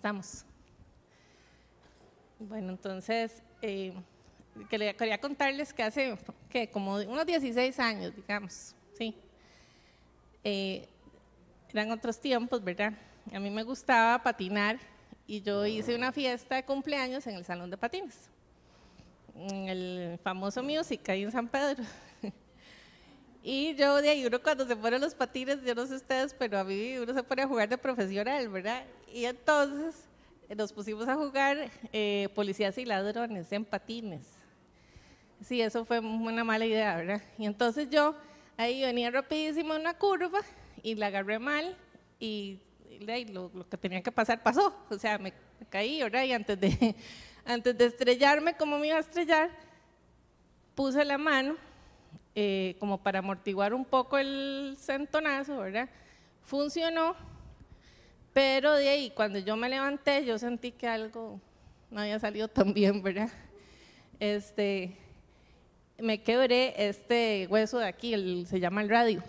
[0.00, 0.46] Estamos.
[2.38, 3.92] Bueno, entonces, eh,
[4.70, 6.16] que quería contarles que hace
[6.48, 9.14] que como unos 16 años, digamos, sí,
[10.42, 10.88] eh,
[11.70, 12.94] eran otros tiempos, ¿verdad?
[13.30, 14.78] A mí me gustaba patinar
[15.26, 18.30] y yo hice una fiesta de cumpleaños en el salón de patines,
[19.36, 21.84] en el famoso Music ahí en San Pedro.
[23.42, 26.58] Y yo de ahí, uno cuando se ponen los patines, yo no sé ustedes, pero
[26.58, 28.84] a mí uno se pone a jugar de profesional, ¿verdad?
[29.10, 30.04] Y entonces
[30.48, 34.26] eh, nos pusimos a jugar eh, policías y ladrones en patines.
[35.42, 37.22] Sí, eso fue una mala idea, ¿verdad?
[37.38, 38.14] Y entonces yo
[38.58, 40.40] ahí venía rapidísimo una curva
[40.82, 41.74] y la agarré mal
[42.18, 42.58] y,
[43.32, 44.74] lo, que tenía que pasar pasó.
[44.90, 45.32] O sea, me,
[45.70, 46.24] caí, ¿verdad?
[46.24, 46.94] Y antes de,
[47.46, 49.48] antes de estrellarme, como me iba a estrellar,
[50.74, 51.56] puse la mano
[52.42, 55.90] eh, como para amortiguar un poco el centonazo, ¿verdad?
[56.42, 57.14] Funcionó,
[58.32, 61.38] pero de ahí, cuando yo me levanté, yo sentí que algo
[61.90, 63.28] no había salido tan bien, ¿verdad?
[64.18, 64.96] Este,
[65.98, 69.22] me quebré este hueso de aquí, se llama el radio,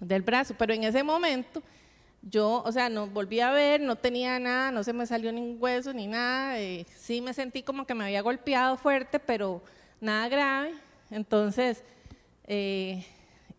[0.00, 1.62] del brazo, pero en ese momento
[2.20, 5.62] yo, o sea, no volví a ver, no tenía nada, no se me salió ningún
[5.62, 9.62] hueso ni nada, eh, sí me sentí como que me había golpeado fuerte, pero
[10.00, 10.74] nada grave,
[11.12, 11.84] entonces
[12.48, 13.04] eh,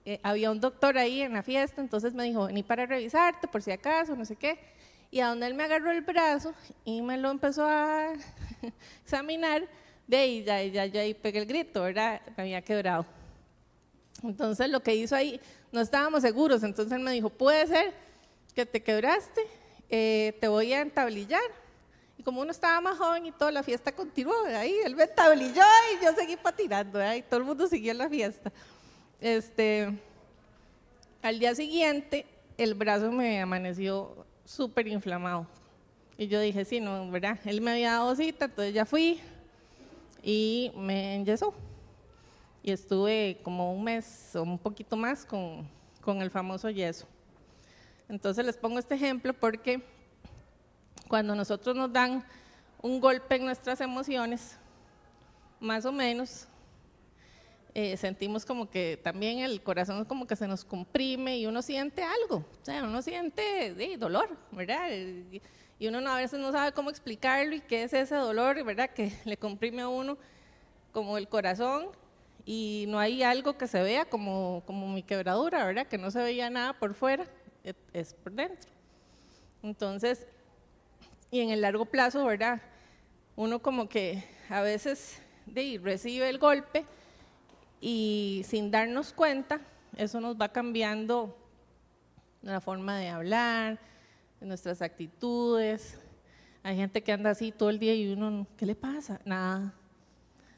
[0.06, 3.62] eh, había un doctor ahí en la fiesta, entonces me dijo, vení para revisarte por
[3.62, 4.58] si acaso, no sé qué.
[5.12, 8.14] Y a donde él me agarró el brazo y me lo empezó a
[9.04, 9.68] examinar,
[10.08, 12.22] de ahí ya, ya, ya ahí pegué el grito, ¿verdad?
[12.36, 13.06] Me había quebrado.
[14.24, 15.40] Entonces lo que hizo ahí,
[15.72, 17.94] no estábamos seguros, entonces él me dijo, puede ser
[18.56, 19.42] que te quebraste,
[19.90, 21.42] eh, te voy a entablillar.
[22.18, 25.64] Y como uno estaba más joven y toda la fiesta continuó, ahí él me entablilló
[25.94, 28.52] y yo seguí patinando, y todo el mundo siguió la fiesta.
[29.22, 30.00] Este,
[31.22, 32.26] al día siguiente,
[32.58, 35.46] el brazo me amaneció súper inflamado.
[36.18, 37.40] Y yo dije, sí, no, ¿verdad?
[37.46, 39.20] Él me había dado cita, entonces ya fui
[40.24, 41.54] y me enyesó.
[42.62, 45.66] Y estuve como un mes o un poquito más con,
[46.02, 47.08] con el famoso yeso.
[48.10, 49.82] Entonces les pongo este ejemplo porque
[51.08, 52.26] cuando nosotros nos dan
[52.82, 54.58] un golpe en nuestras emociones,
[55.60, 56.49] más o menos,
[57.74, 62.04] eh, sentimos como que también el corazón como que se nos comprime y uno siente
[62.04, 64.90] algo, o sea, uno siente dolor, ¿verdad?
[65.78, 68.90] Y uno a veces no sabe cómo explicarlo y qué es ese dolor, ¿verdad?
[68.90, 70.18] Que le comprime a uno
[70.92, 71.90] como el corazón
[72.46, 75.88] y no hay algo que se vea como, como mi quebradura, ¿verdad?
[75.88, 77.28] Que no se veía nada por fuera,
[77.94, 78.70] es por dentro.
[79.62, 80.26] Entonces,
[81.30, 82.62] y en el largo plazo, ¿verdad?
[83.36, 85.22] Uno como que a veces
[85.54, 86.86] recibe el golpe
[87.82, 89.62] y sin darnos cuenta,
[89.98, 91.36] eso nos va cambiando
[92.42, 93.80] la forma de hablar,
[94.42, 96.00] nuestras actitudes.
[96.64, 99.20] Hay gente que anda así todo el día y uno, ¿qué le pasa?
[99.26, 99.74] Nada.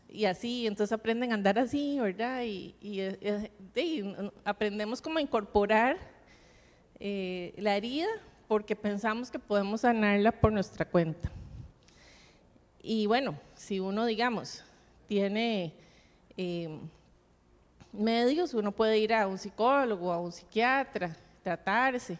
[0.09, 2.43] Y así, entonces aprenden a andar así, ¿verdad?
[2.43, 5.97] Y, eh, eh, aprendemos como incorporar
[6.99, 8.07] eh, la herida
[8.47, 11.31] porque pensamos que podemos sanarla por nuestra cuenta.
[12.83, 14.65] Y bueno, si uno, digamos,
[15.07, 15.73] tiene
[17.94, 22.18] medios, uno puede ir a un psicólogo, a un psiquiatra, tratarse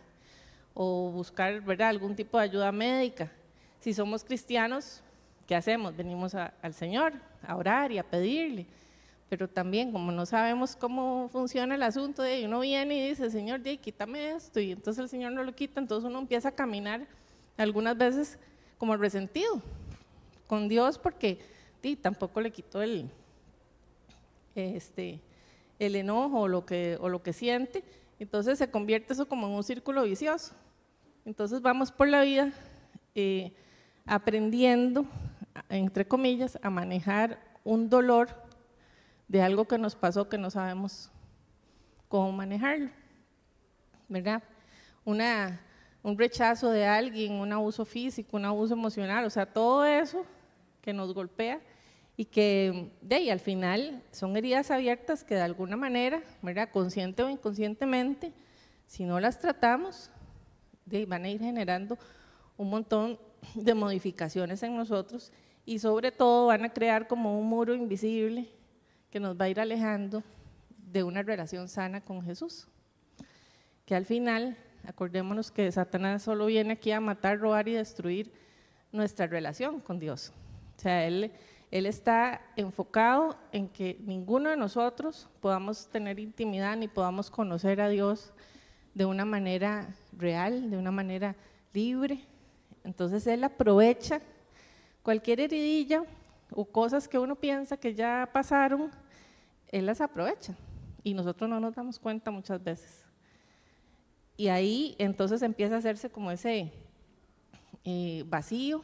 [0.74, 1.90] o buscar ¿verdad?
[1.90, 3.32] algún tipo de ayuda médica.
[3.80, 5.02] Si somos cristianos,
[5.48, 5.96] ¿qué hacemos?
[5.96, 7.14] Venimos al Señor
[7.46, 8.66] a orar y a pedirle.
[9.30, 13.62] Pero también, como no sabemos cómo funciona el asunto, de uno viene y dice, Señor,
[13.62, 17.08] de, quítame esto, y entonces el Señor no lo quita, entonces uno empieza a caminar
[17.58, 18.38] algunas veces
[18.78, 19.62] como resentido
[20.48, 21.40] con Dios porque
[22.02, 23.09] tampoco le quitó el,
[24.53, 25.22] este,
[25.81, 27.84] el enojo o lo, que, o lo que siente,
[28.19, 30.53] entonces se convierte eso como en un círculo vicioso.
[31.25, 32.52] Entonces vamos por la vida
[33.16, 33.52] eh,
[34.06, 35.08] aprendiendo,
[35.70, 38.30] entre comillas, a manejar un dolor
[39.28, 41.09] de algo que nos pasó que no sabemos
[42.08, 42.91] cómo manejarlo,
[44.08, 44.44] ¿verdad?
[45.03, 45.62] Una,
[46.03, 50.28] un rechazo de alguien, un abuso físico, un abuso emocional, o sea, todo eso
[50.84, 51.59] que nos golpea
[52.22, 56.70] y que de ahí al final son heridas abiertas que de alguna manera, ¿verdad?
[56.72, 58.32] consciente o inconscientemente,
[58.85, 60.12] si no las tratamos,
[60.85, 61.97] de, van a ir generando
[62.58, 63.18] un montón
[63.56, 65.32] de modificaciones en nosotros
[65.66, 68.47] y sobre todo van a crear como un muro invisible
[69.09, 70.22] que nos va a ir alejando
[70.78, 72.67] de una relación sana con Jesús.
[73.84, 78.32] Que al final, acordémonos que Satanás solo viene aquí a matar, robar y destruir
[78.91, 80.32] nuestra relación con Dios.
[80.78, 81.32] O sea, él
[81.72, 87.88] él está enfocado en que ninguno de nosotros podamos tener intimidad ni podamos conocer a
[87.88, 88.34] Dios
[88.94, 91.35] de una manera real, de una manera
[91.73, 92.20] libre,
[92.84, 94.22] Entonces Él aprovecha
[95.02, 96.03] cualquier heridilla
[96.53, 98.91] o cosas que uno piensa que ya pasaron,
[99.70, 100.53] Él las aprovecha
[101.03, 103.06] y nosotros no nos damos cuenta muchas veces.
[104.35, 106.74] Y ahí entonces empieza a hacerse como ese
[107.85, 108.84] eh, vacío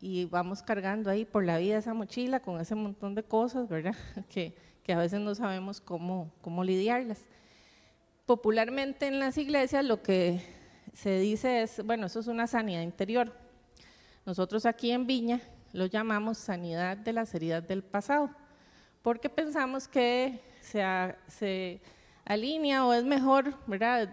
[0.00, 3.94] y vamos cargando ahí por la vida esa mochila con ese montón de cosas, ¿verdad?
[4.28, 7.26] Que, que a veces no sabemos cómo, cómo lidiarlas.
[8.26, 10.40] Popularmente en las iglesias lo que
[10.92, 13.32] se dice es, bueno, eso es una sanidad interior.
[14.24, 15.40] Nosotros aquí en Viña
[15.72, 18.30] lo llamamos sanidad de las heridas del pasado,
[19.02, 20.82] porque pensamos que se,
[21.28, 21.80] se
[22.24, 24.08] alinea o es mejor, ¿verdad?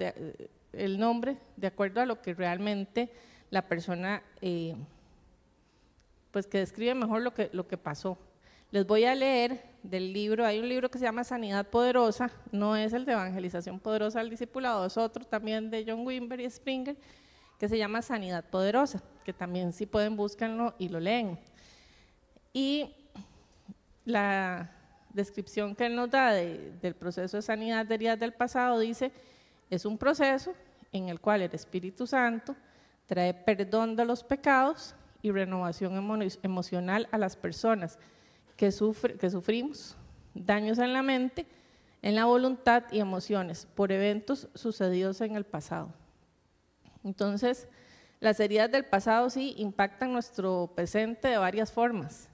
[0.74, 3.12] el nombre de acuerdo a lo que realmente
[3.50, 4.76] la persona, eh,
[6.34, 8.18] pues que describe mejor lo que, lo que pasó.
[8.72, 12.76] Les voy a leer del libro, hay un libro que se llama Sanidad Poderosa, no
[12.76, 16.98] es el de Evangelización Poderosa al Discipulado, es otro también de John Wimber y Springer,
[17.60, 21.40] que se llama Sanidad Poderosa, que también si pueden búsquenlo y lo leen.
[22.52, 22.96] Y
[24.06, 24.72] la
[25.14, 29.12] descripción que él nos da del proceso de sanidad de heridas del pasado dice,
[29.70, 30.56] es un proceso
[30.92, 32.56] en el cual el Espíritu Santo
[33.06, 35.96] trae perdón de los pecados y renovación
[36.44, 37.98] emocional a las personas
[38.56, 39.98] que, sufre, que sufrimos
[40.36, 41.48] daños en la mente,
[42.02, 45.94] en la voluntad y emociones por eventos sucedidos en el pasado.
[47.04, 47.68] Entonces,
[48.20, 52.30] las heridas del pasado sí impactan nuestro presente de varias formas.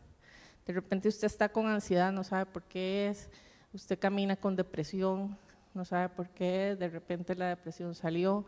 [0.65, 3.29] De repente usted está con ansiedad, no sabe por qué es,
[3.71, 5.37] usted camina con depresión,
[5.75, 8.45] no sabe por qué, de repente la depresión salió,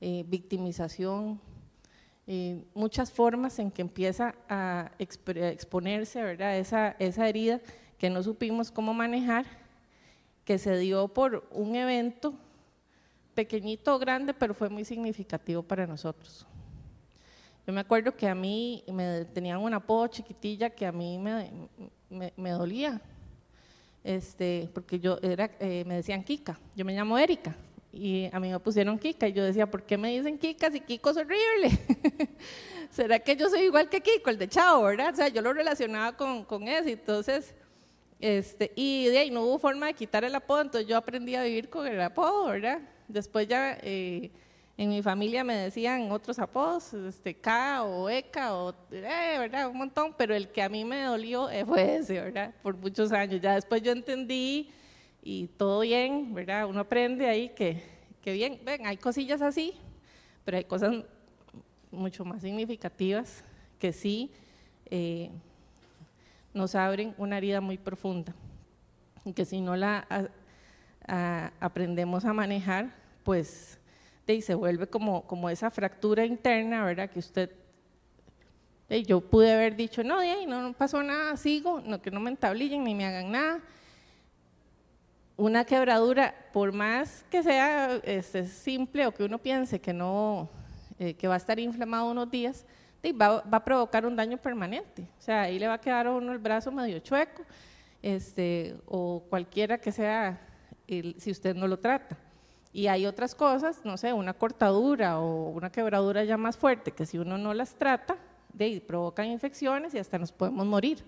[0.00, 1.40] eh, victimización,
[2.74, 6.58] muchas formas en que empieza a exponerse ¿verdad?
[6.58, 7.58] Esa, esa herida
[7.96, 9.46] que no supimos cómo manejar,
[10.44, 12.34] que se dio por un evento
[13.34, 16.46] pequeñito o grande, pero fue muy significativo para nosotros.
[17.66, 21.50] Yo me acuerdo que a mí me tenían una apodo chiquitilla que a mí me,
[22.10, 23.00] me, me dolía,
[24.04, 27.54] este, porque yo era, eh, me decían Kika, yo me llamo Erika,
[27.92, 30.80] y a mí me pusieron Kika y yo decía, ¿por qué me dicen Kika si
[30.80, 31.70] Kiko es horrible?
[32.90, 35.12] ¿Será que yo soy igual que Kiko, el de Chao, verdad?
[35.12, 37.54] O sea, yo lo relacionaba con, con eso, entonces,
[38.20, 41.42] este, y de ahí no hubo forma de quitar el apodo, entonces yo aprendí a
[41.42, 42.80] vivir con el apodo, ¿verdad?
[43.08, 44.30] Después ya eh,
[44.76, 49.68] en mi familia me decían otros apodos, este, K o Eka, o, eh, ¿verdad?
[49.68, 52.54] Un montón, pero el que a mí me dolió eh, fue ese, ¿verdad?
[52.62, 53.40] Por muchos años.
[53.40, 54.70] Ya después yo entendí
[55.30, 56.66] y todo bien, ¿verdad?
[56.66, 57.82] Uno aprende ahí que,
[58.22, 59.74] que bien, ven, hay cosillas así,
[60.42, 61.04] pero hay cosas
[61.90, 63.44] mucho más significativas
[63.78, 64.30] que sí
[64.86, 65.30] eh,
[66.54, 68.34] nos abren una herida muy profunda
[69.22, 70.30] y que si no la
[71.60, 73.78] aprendemos a manejar, pues
[74.26, 77.10] de, se vuelve como, como esa fractura interna, ¿verdad?
[77.10, 77.50] Que usted,
[79.06, 82.30] yo pude haber dicho, no, de ahí no, pasó nada, sigo, no, que no me
[82.30, 83.60] entablillen ni me hagan nada,
[85.38, 90.50] una quebradura, por más que sea este, simple o que uno piense que, no,
[90.98, 92.66] eh, que va a estar inflamado unos días,
[93.06, 95.08] va, a provocar un daño permanente.
[95.16, 97.44] O sea, ahí le va a quedar a uno el brazo medio chueco,
[98.02, 100.40] este, o cualquiera que sea,
[100.88, 102.18] si usted no lo trata.
[102.72, 107.06] Y hay otras cosas, no sé, una cortadura o una quebradura ya más fuerte, que
[107.06, 108.16] si uno no las trata,
[108.52, 111.04] de, provocan infecciones y hasta nos podemos morir.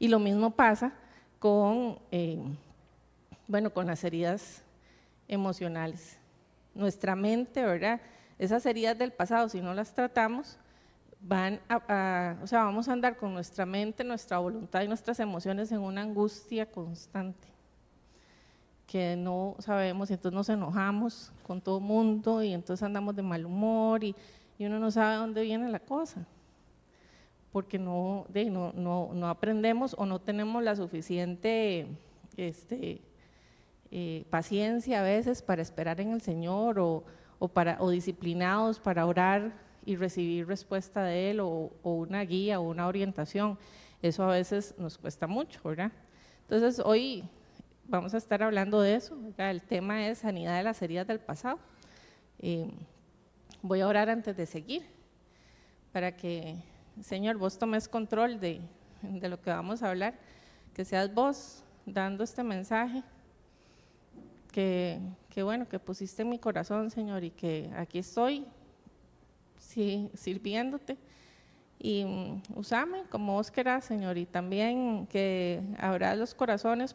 [0.00, 0.92] Y lo mismo pasa
[1.38, 2.42] con eh,
[3.46, 4.62] bueno, con las heridas
[5.28, 6.18] emocionales.
[6.74, 8.00] Nuestra mente, ¿verdad?
[8.38, 10.58] Esas heridas del pasado, si no las tratamos,
[11.20, 15.70] van a, o sea, vamos a andar con nuestra mente, nuestra voluntad y nuestras emociones
[15.70, 17.48] en una angustia constante
[18.86, 23.46] que no sabemos y entonces nos enojamos con todo mundo y entonces andamos de mal
[23.46, 24.14] humor y,
[24.58, 26.24] uno no sabe dónde viene la cosa
[27.50, 31.88] porque no, no, no, no aprendemos o no tenemos la suficiente
[32.36, 33.00] este,
[33.94, 37.04] eh, paciencia a veces para esperar en el Señor o,
[37.52, 39.52] para, o disciplinados para orar
[39.84, 43.58] y recibir respuesta de Él o, una guía o una orientación.
[44.00, 45.92] Eso a veces nos cuesta mucho, ¿verdad?
[46.48, 47.24] Entonces hoy
[47.84, 49.14] vamos a estar hablando de eso.
[49.36, 51.58] El tema es sanidad de las heridas del pasado.
[52.38, 52.70] Eh,
[53.60, 54.86] voy a orar antes de seguir
[55.92, 56.56] para que,
[57.02, 58.62] Señor, vos tomes control de,
[59.02, 60.14] de lo que vamos a hablar,
[60.72, 63.02] que seas vos dando este mensaje
[64.52, 65.00] que,
[65.42, 68.46] bueno, que pusiste en mi corazón, Señor, y que aquí estoy
[69.58, 70.98] sirviéndote.
[71.78, 76.94] Y mm, usame como vos querás, Señor, y también que abras los corazones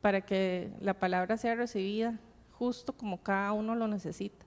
[0.00, 2.18] para que la palabra sea recibida
[2.52, 4.46] justo como cada uno lo necesita.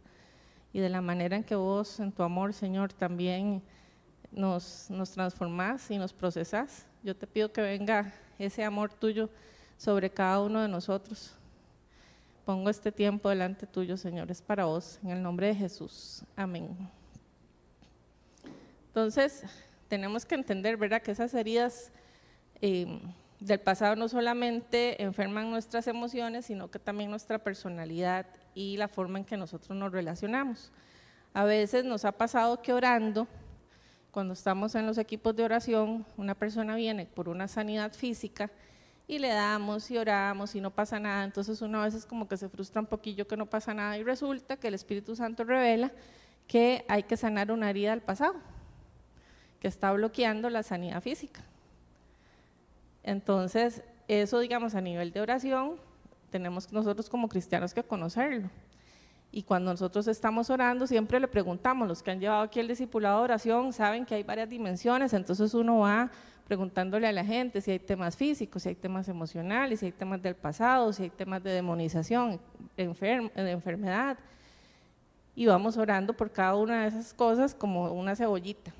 [0.71, 3.63] y de la manera en que vos, en tu amor, Señor, también
[4.31, 6.85] nos, nos transformás y nos procesás.
[7.03, 9.29] Yo te pido que venga ese amor tuyo
[9.77, 11.38] sobre cada uno de nosotros.
[12.49, 16.23] Pongo este tiempo delante tuyo, Señor, es para vos, en el nombre de Jesús.
[16.35, 16.75] Amén.
[18.87, 19.43] Entonces,
[19.87, 21.91] tenemos que entender, ¿verdad?, que esas heridas
[22.59, 23.01] eh,
[23.39, 28.25] del pasado no solamente enferman nuestras emociones, sino que también nuestra personalidad
[28.55, 30.71] y la forma en que nosotros nos relacionamos.
[31.35, 33.27] A veces nos ha pasado que orando,
[34.09, 38.49] cuando estamos en los equipos de oración, una persona viene por una sanidad física
[39.09, 42.37] y le damos y oramos y no pasa nada, entonces uno a veces como que
[42.37, 45.91] se frustra un poquillo que no pasa nada y resulta que el Espíritu Santo revela
[46.45, 48.35] que hay que sanar una herida del pasado,
[49.59, 51.41] que está bloqueando la sanidad física.
[53.01, 55.77] Entonces, eso digamos a nivel de oración,
[56.29, 58.51] tenemos nosotros como cristianos que conocerlo.
[59.31, 63.17] Y cuando nosotros estamos orando, siempre le preguntamos, los que han llevado aquí el discipulado
[63.17, 66.11] de oración saben que hay varias dimensiones, entonces uno va
[66.49, 70.19] preguntándole a la gente si hay temas físicos, si hay temas emocionales, si hay temas
[70.21, 72.41] del pasado, si hay temas de demonización,
[72.75, 74.17] de enfermedad.
[75.35, 78.73] Y vamos orando por cada una de esas cosas como una cebollita.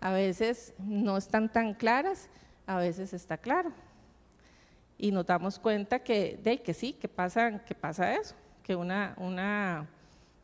[0.00, 2.30] A veces no están tan claras,
[2.66, 3.72] a veces está claro.
[4.96, 9.14] Y nos damos cuenta que, de, que sí, que pasa, que pasa eso que, una,
[9.16, 9.88] una,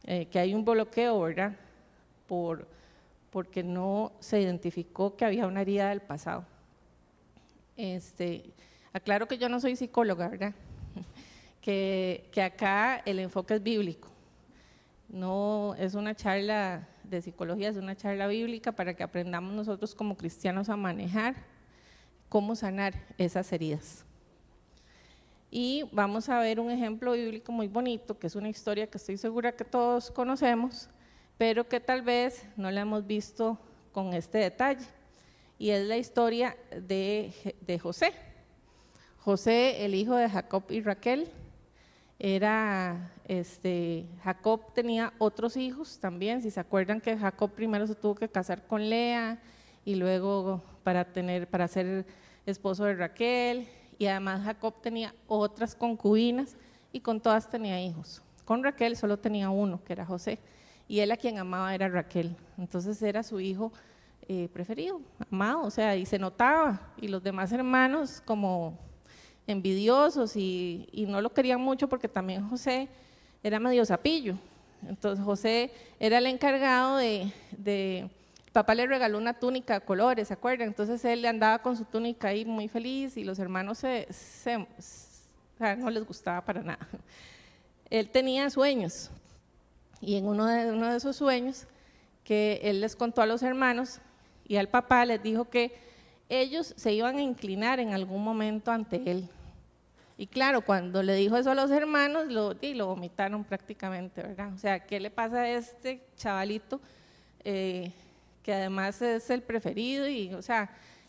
[0.05, 1.53] eh, que hay un bloqueo, ¿verdad?
[2.27, 2.67] Por,
[3.37, 6.47] porque no se identificó que había una herida del pasado.
[7.77, 8.55] Este,
[8.95, 10.55] aclaro que yo no soy psicóloga, ¿verdad?
[11.61, 14.09] Que, que acá el enfoque es bíblico.
[15.11, 20.17] No es una charla de psicología, es una charla bíblica para que aprendamos nosotros como
[20.17, 21.35] cristianos a manejar
[22.31, 24.07] cómo sanar esas heridas.
[25.51, 29.19] Y vamos a ver un ejemplo bíblico muy bonito, que es una historia que estoy
[29.19, 30.89] segura que todos conocemos,
[31.39, 33.59] pero que tal vez no la hemos visto
[33.93, 34.87] con este detalle.
[35.59, 38.13] Y es la historia de, de José.
[39.19, 41.29] José, el hijo de Jacob y Raquel,
[42.19, 48.15] era, este, Jacob tenía otros hijos también, si se acuerdan que Jacob primero se tuvo
[48.15, 49.39] que casar con Lea
[49.85, 52.07] y luego para, tener, para ser
[52.47, 56.57] esposo de Raquel y además Jacob tenía otras concubinas
[56.93, 58.23] y con todas tenía hijos.
[58.45, 60.39] Con Raquel solo tenía uno, que era José,
[60.89, 62.35] y él a quien amaba era Raquel.
[62.59, 63.73] Entonces era su hijo
[64.29, 65.01] eh, preferido,
[65.31, 68.79] amado, o sea, y se notaba, y los demás hermanos como
[69.47, 72.89] envidiosos y, no lo querían mucho porque también José
[73.43, 74.37] era medio zapillo.
[74.89, 78.11] Entonces José era el encargado de
[78.57, 80.69] papá le regaló una túnica de colores, ¿se acuerdan?
[80.69, 84.09] Entonces él andaba con su túnica ahí muy feliz y los hermanos se,
[85.77, 86.89] no les gustaba para nada.
[87.91, 89.11] Él tenía sueños
[90.01, 91.67] y en uno de, uno esos sueños
[92.25, 94.01] que él les contó a los hermanos
[94.47, 95.75] y al papá les dijo que
[96.29, 99.29] ellos se iban a inclinar en algún momento ante él.
[100.19, 104.53] Y claro, cuando le dijo eso a los hermanos, lo, y lo vomitaron prácticamente, ¿verdad?
[104.55, 106.81] O sea, ¿qué le pasa a este chavalito?
[107.45, 107.93] Eh,
[108.43, 110.31] que además es el preferido y,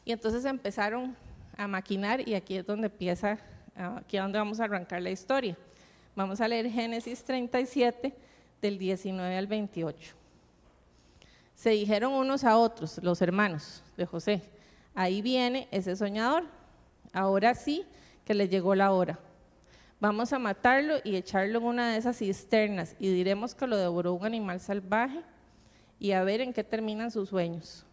[0.06, 1.15] y entonces empezaron
[1.56, 3.39] a maquinar y aquí es donde empieza,
[3.75, 5.58] aquí es donde vamos a arrancar la historia.
[6.15, 8.13] Vamos a leer Génesis 37
[8.61, 10.15] del 19 al 28.
[11.55, 14.43] Se dijeron unos a otros, los hermanos de José,
[14.93, 16.43] ahí viene ese soñador,
[17.13, 17.85] ahora sí
[18.25, 19.19] que le llegó la hora.
[19.99, 24.13] Vamos a matarlo y echarlo en una de esas cisternas y diremos que lo devoró
[24.13, 25.21] un animal salvaje
[25.99, 27.83] y a ver en qué terminan sus sueños.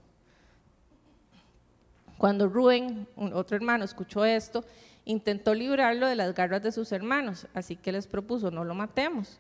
[2.18, 4.64] Cuando Rubén, otro hermano, escuchó esto,
[5.04, 9.38] intentó librarlo de las garras de sus hermanos, así que les propuso, no lo matemos,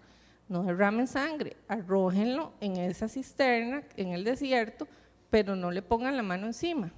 [0.48, 4.86] no derramen sangre, arrójenlo en esa cisterna, en el desierto,
[5.30, 6.92] pero no le pongan la mano encima.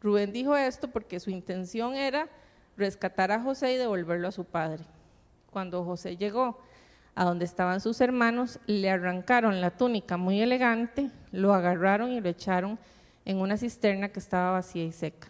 [0.00, 2.28] Rubén dijo esto porque su intención era
[2.76, 4.84] rescatar a José y devolverlo a su padre.
[5.50, 6.58] Cuando José llegó
[7.14, 12.28] a donde estaban sus hermanos, le arrancaron la túnica muy elegante, lo agarraron y lo
[12.28, 12.78] echaron
[13.24, 15.28] en una cisterna que estaba vacía y seca.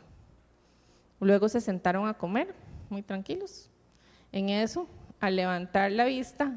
[1.20, 2.54] Luego se sentaron a comer,
[2.90, 3.70] muy tranquilos.
[4.32, 4.86] En eso,
[5.20, 6.52] al levantar la vista,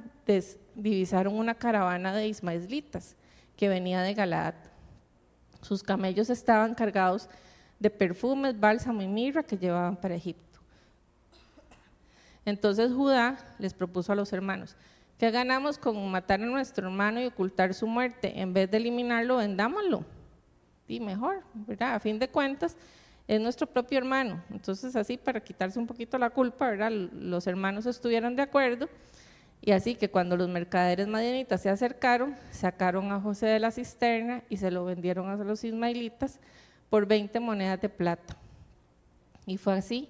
[0.76, 3.16] divisaron una caravana de ismaelitas
[3.56, 4.56] que venía de Galaad.
[5.62, 7.30] Sus camellos estaban cargados
[7.80, 10.60] de perfumes, bálsamo y mirra que llevaban para Egipto.
[12.46, 14.76] Entonces Judá les propuso a los hermanos,
[15.20, 18.40] ¿Qué ganamos con matar a nuestro hermano y ocultar su muerte?
[18.40, 20.06] En vez de eliminarlo, vendámoslo.
[20.88, 21.96] Y mejor, ¿verdad?
[21.96, 22.78] A fin de cuentas,
[23.30, 24.44] es nuestro propio hermano.
[24.50, 26.72] Entonces, así, para quitarse un poquito la culpa.
[26.90, 28.90] Los hermanos estuvieron de acuerdo
[29.62, 34.42] Y así que cuando los mercaderes madianitas se acercaron, sacaron a José de la cisterna
[34.50, 36.40] y se lo vendieron a los ismaelitas
[36.90, 38.36] por 20 monedas de plata.
[39.46, 40.10] Y fue así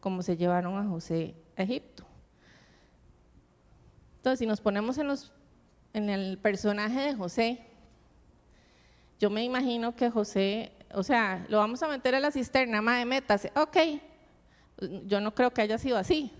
[0.00, 2.04] como se llevaron a José a Egipto.
[4.18, 4.98] Entonces, si nos ponemos
[5.94, 7.64] en el personaje de José,
[9.18, 13.04] yo me imagino que José, o sea, lo vamos a meter a la cisterna, madre,
[13.04, 13.76] métase, ok,
[15.06, 16.32] yo no creo que haya sido así.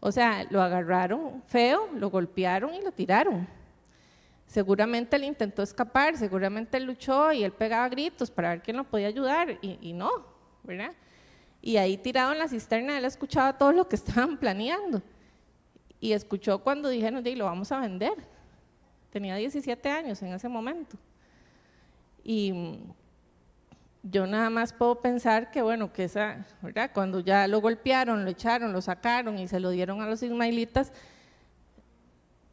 [0.00, 3.48] O sea, lo agarraron feo, lo golpearon y lo tiraron.
[4.46, 8.84] Seguramente él intentó escapar, seguramente él luchó y él pegaba gritos para ver quién lo
[8.84, 10.10] podía ayudar y, no,
[10.62, 10.92] ¿verdad?
[11.60, 15.02] Y ahí tirado en la cisterna él escuchaba todo lo que estaban planeando
[16.00, 18.14] y escuchó cuando dijeron, lo vamos a vender.
[19.10, 20.96] Tenía 17 años en ese momento.
[22.22, 22.78] Y
[24.02, 26.90] yo nada más puedo pensar que, bueno, que esa, ¿verdad?
[26.92, 30.92] Cuando ya lo golpearon, lo echaron, lo sacaron y se lo dieron a los ismaelitas,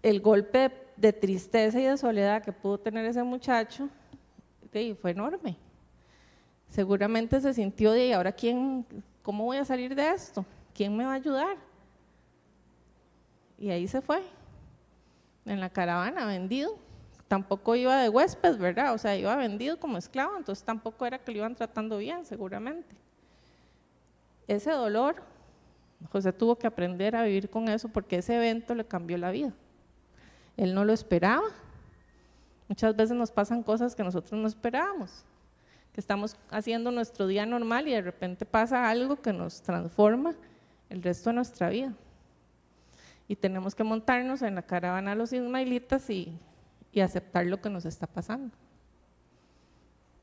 [0.02, 3.90] el golpe de, tristeza y de soledad que pudo tener ese muchacho
[5.02, 5.56] fue enorme.
[6.70, 8.86] Seguramente se sintió de, ¿y ahora quién,
[9.22, 10.46] cómo voy a salir de esto?
[10.74, 11.58] ¿Quién me va a ayudar?
[13.58, 14.22] Y ahí se fue,
[15.46, 16.78] en la caravana, vendido.
[17.27, 18.94] Tampoco iba de huésped, ¿verdad?
[18.94, 22.96] O sea, iba vendido como esclavo, entonces tampoco era que lo iban tratando bien, seguramente.
[24.48, 25.24] Ese dolor,
[26.12, 29.51] José tuvo que aprender a vivir con eso porque ese evento le cambió la vida.
[30.55, 31.48] Él no lo esperaba.
[32.67, 35.24] Muchas veces nos pasan cosas que nosotros no esperábamos,
[35.94, 40.36] que estamos haciendo nuestro día normal y de repente pasa algo que nos transforma
[40.89, 41.94] el resto de nuestra vida
[43.27, 46.38] y tenemos que montarnos en la caravana de los ismaelitas y,
[46.96, 48.56] y aceptar lo que nos está pasando.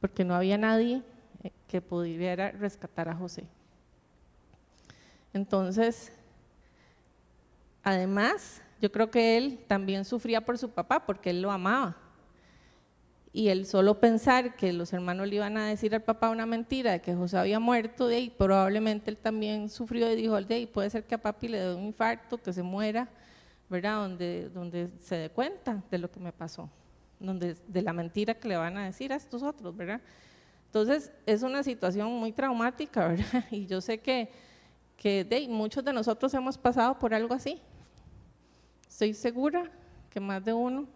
[0.00, 1.02] Porque no había nadie
[1.45, 3.45] eh, que pudiera rescatar a José.
[5.35, 6.11] Entonces,
[7.85, 11.95] además, yo creo que él también sufría por su papá, porque él lo amaba.
[13.35, 16.93] Y él solo pensar que los hermanos le iban a decir al papá una mentira
[16.93, 20.67] de que José había muerto, de ahí probablemente él también sufrió y dijo, de ahí
[20.67, 23.08] puede ser que a papi le dé un infarto, que se muera,
[23.73, 24.02] ¿verdad?
[24.02, 26.69] Donde, donde se dé cuenta de lo que me pasó,
[27.19, 30.02] donde, de la mentira que le van a decir a estos otros, ¿verdad?
[30.67, 33.45] Entonces, es una situación muy traumática, ¿verdad?
[33.50, 34.30] Y yo sé que,
[34.99, 37.63] que muchos de nosotros hemos pasado por algo así.
[38.87, 39.71] Estoy segura
[40.11, 40.87] que más de uno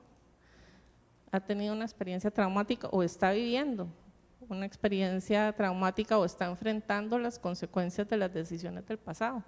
[1.33, 3.89] ha tenido una experiencia traumática o está viviendo
[4.51, 9.43] una experiencia traumática o está enfrentando las consecuencias de las decisiones del pasado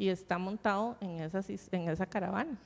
[0.00, 2.56] y está montado en esa, caravana.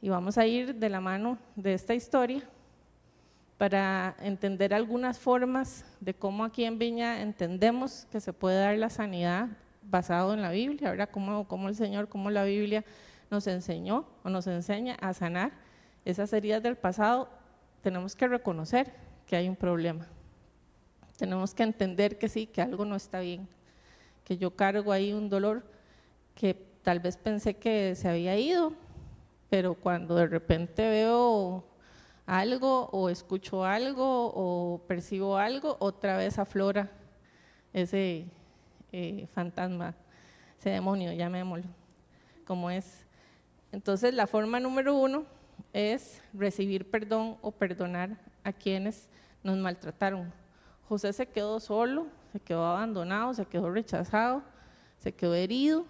[0.00, 2.44] Y vamos a ir de la mano de esta historia
[3.58, 8.90] para entender algunas formas de cómo aquí en Viña entendemos que se puede dar la
[8.90, 9.48] sanidad
[9.82, 11.10] basado en la Biblia, ¿verdad?
[11.10, 12.84] Cómo, cómo el Señor, cómo la Biblia
[13.28, 15.50] nos enseñó o nos enseña a sanar
[16.04, 17.28] esas heridas del pasado,
[17.82, 18.94] tenemos que reconocer
[19.26, 20.06] que hay un problema.
[21.18, 23.48] Tenemos que entender que sí, que algo no está bien,
[24.30, 25.64] que yo cargo ahí un dolor
[26.36, 28.72] que tal vez pensé que se había ido,
[29.48, 31.64] pero cuando de repente veo
[32.26, 36.92] algo o escucho algo o percibo algo, otra vez aflora
[37.72, 38.28] ese
[38.92, 39.96] eh, fantasma,
[40.60, 41.66] ese demonio, llamémoslo,
[42.46, 43.04] como es.
[43.72, 45.24] Entonces la forma número uno
[45.72, 49.08] es recibir perdón o perdonar a quienes
[49.42, 50.32] nos maltrataron.
[50.88, 54.42] José se quedó solo, se quedó abandonado, se quedó rechazado,
[54.98, 55.84] se quedó herido,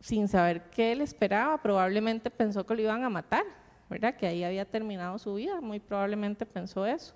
[0.00, 3.44] sin saber qué él esperaba, probablemente pensó que lo iban a matar,
[3.88, 4.16] ¿verdad?
[4.16, 7.14] Que ahí había terminado su vida, muy probablemente pensó eso.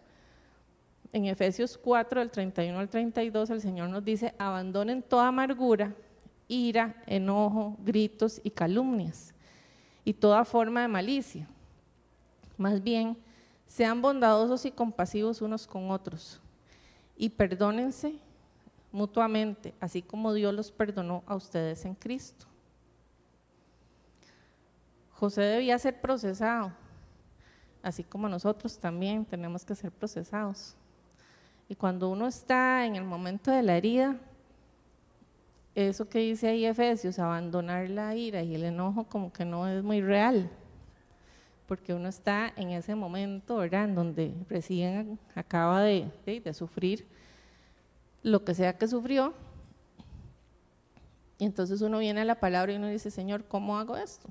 [1.13, 5.93] En Efesios 4, del 31 al 32, el Señor nos dice, abandonen toda amargura,
[6.47, 9.35] ira, enojo, gritos y calumnias
[10.05, 11.49] y toda forma de malicia.
[12.57, 13.17] Más bien,
[13.67, 16.41] sean bondadosos y compasivos unos con otros
[17.21, 18.15] y perdónense
[18.91, 22.47] mutuamente, así como Dios los perdonó a ustedes en Cristo.
[25.13, 26.73] José debía ser procesado,
[27.83, 30.75] así como nosotros también tenemos que ser procesados.
[31.69, 34.17] Y cuando uno está en el momento de la herida,
[35.75, 39.85] eso que dice ahí Efesios, abandonar la ira y el enojo como que no es
[39.85, 40.51] muy real,
[41.71, 46.11] porque uno está en ese momento, ¿verdad?, en donde recién acaba de,
[46.53, 47.07] sufrir
[48.25, 49.35] lo que sea que sufrió,
[51.39, 54.29] y entonces uno viene a la palabra y uno dice, Señor, ¿cómo hago esto?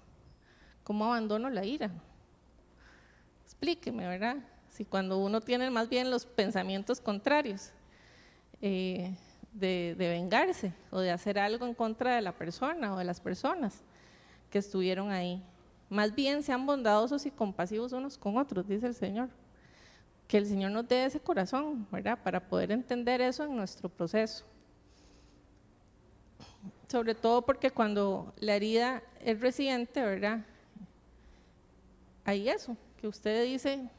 [0.84, 1.89] ¿Cómo abandono la ira?
[3.45, 4.36] Explíqueme, ¿verdad?
[4.69, 7.71] Si cuando uno tiene más bien los pensamientos contrarios.
[8.62, 9.15] Eh,
[9.54, 13.21] de, de, vengarse o de hacer algo en contra de la persona o de las
[13.21, 13.82] personas
[14.49, 15.41] que estuvieron ahí.
[15.89, 19.30] Más bien sean bondadosos y compasivos unos con otros, dice el Señor.
[20.28, 22.19] Que el Señor nos dé ese corazón, ¿verdad?
[22.23, 24.45] Para poder entender eso en nuestro proceso.
[26.88, 30.45] Sobre todo porque cuando la herida es reciente, ¿verdad?
[32.23, 33.89] Hay eso, que usted dice,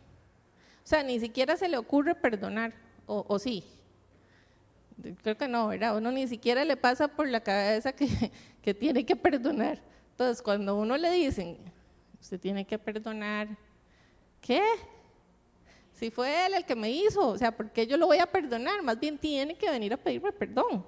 [0.84, 2.72] o sea, ni siquiera se le ocurre perdonar,
[3.06, 3.64] o, sí.
[5.22, 5.96] Creo que no, ¿verdad?
[5.96, 8.06] Uno ni siquiera le pasa por la cabeza que,
[8.62, 9.80] que tiene que perdonar.
[10.12, 11.58] Entonces, cuando uno le dicen,
[12.20, 13.48] usted tiene que perdonar,
[14.40, 14.62] ¿qué?
[15.92, 18.26] Si fue él el que me hizo, o sea, ¿por qué yo lo voy a
[18.26, 18.82] perdonar?
[18.82, 20.84] Más bien tiene que venir a pedirme perdón.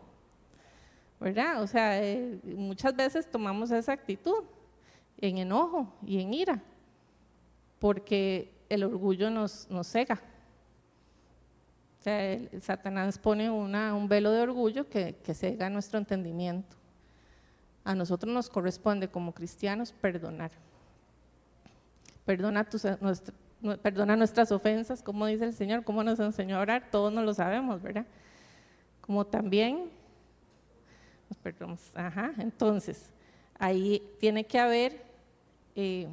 [1.20, 1.62] ¿Verdad?
[1.62, 4.42] O sea, eh, muchas veces tomamos esa actitud
[5.18, 6.62] en enojo y en ira,
[7.78, 10.20] porque el orgullo nos, nos cega.
[12.00, 16.76] O sea, Satanás pone un velo de orgullo que, que cega nuestro entendimiento.
[17.84, 20.50] A nosotros nos corresponde como cristianos perdonar.
[22.24, 22.86] Perdona, tus,
[23.82, 27.34] perdona nuestras ofensas, como dice el Señor, como nos enseñó a orar, todos nos lo
[27.34, 28.06] sabemos, ¿verdad?
[29.00, 29.90] Como también,
[31.42, 33.10] perdón, ajá, entonces,
[33.58, 35.02] ahí tiene que haber
[35.74, 36.08] eh,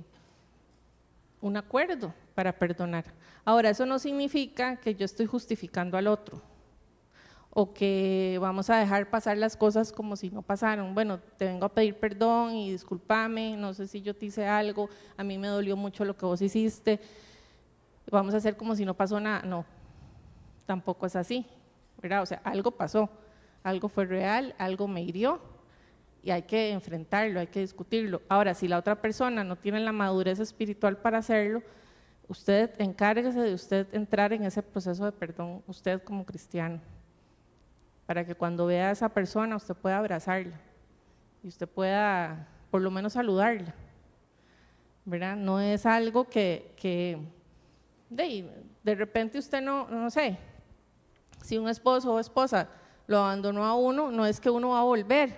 [1.41, 3.05] un acuerdo para perdonar.
[3.45, 6.41] Ahora, eso no significa que yo estoy justificando al otro
[7.51, 10.93] o que vamos a dejar pasar las cosas como si no pasaron.
[10.93, 14.89] Bueno, te vengo a pedir perdón y discúlpame, no sé si yo te hice algo,
[15.17, 16.99] a mí me dolió mucho lo que vos hiciste,
[18.11, 19.41] vamos a hacer como si no pasó nada.
[19.43, 19.65] No,
[20.65, 21.45] tampoco es así.
[22.21, 23.09] O sea, algo pasó,
[23.63, 25.41] algo fue real, algo me hirió
[26.23, 28.21] y hay que enfrentarlo, hay que discutirlo.
[28.29, 31.61] Ahora, si la otra persona no tiene la madurez espiritual para hacerlo,
[32.29, 36.79] usted encárguese de usted entrar en ese proceso de perdón, usted como cristiano
[38.09, 40.59] para que cuando vea a esa persona usted pueda abrazarla
[41.43, 43.75] y usted pueda por lo menos saludarla.
[45.05, 45.35] ¿verdad?
[45.35, 47.19] No es algo que, que
[48.09, 50.39] de, repente usted no, no sé,
[51.43, 52.67] si un esposo o esposa
[53.05, 55.37] lo abandonó a uno, no es que uno va a volver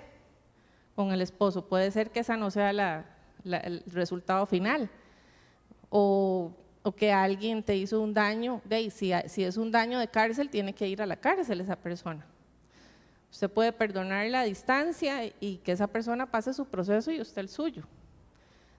[0.95, 3.05] con el esposo, puede ser que esa no sea
[3.43, 4.89] el resultado final.
[5.89, 6.53] O,
[6.95, 10.88] que alguien te hizo un daño, de, si es un daño de cárcel, tiene que
[10.88, 12.30] ir a la cárcel esa persona.
[13.31, 17.49] Usted puede perdonar la distancia y que esa persona pase su proceso y usted el
[17.49, 17.83] suyo.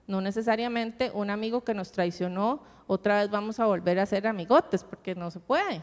[0.05, 4.83] No necesariamente un amigo que nos traicionó, otra vez vamos a volver a ser amigotes,
[4.83, 5.81] porque no se puede.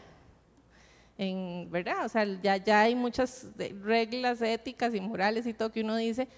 [1.17, 2.05] En, ¿Verdad?
[2.05, 3.47] O sea, ya, ya hay muchas
[3.83, 6.29] reglas éticas y morales y todo que uno dice,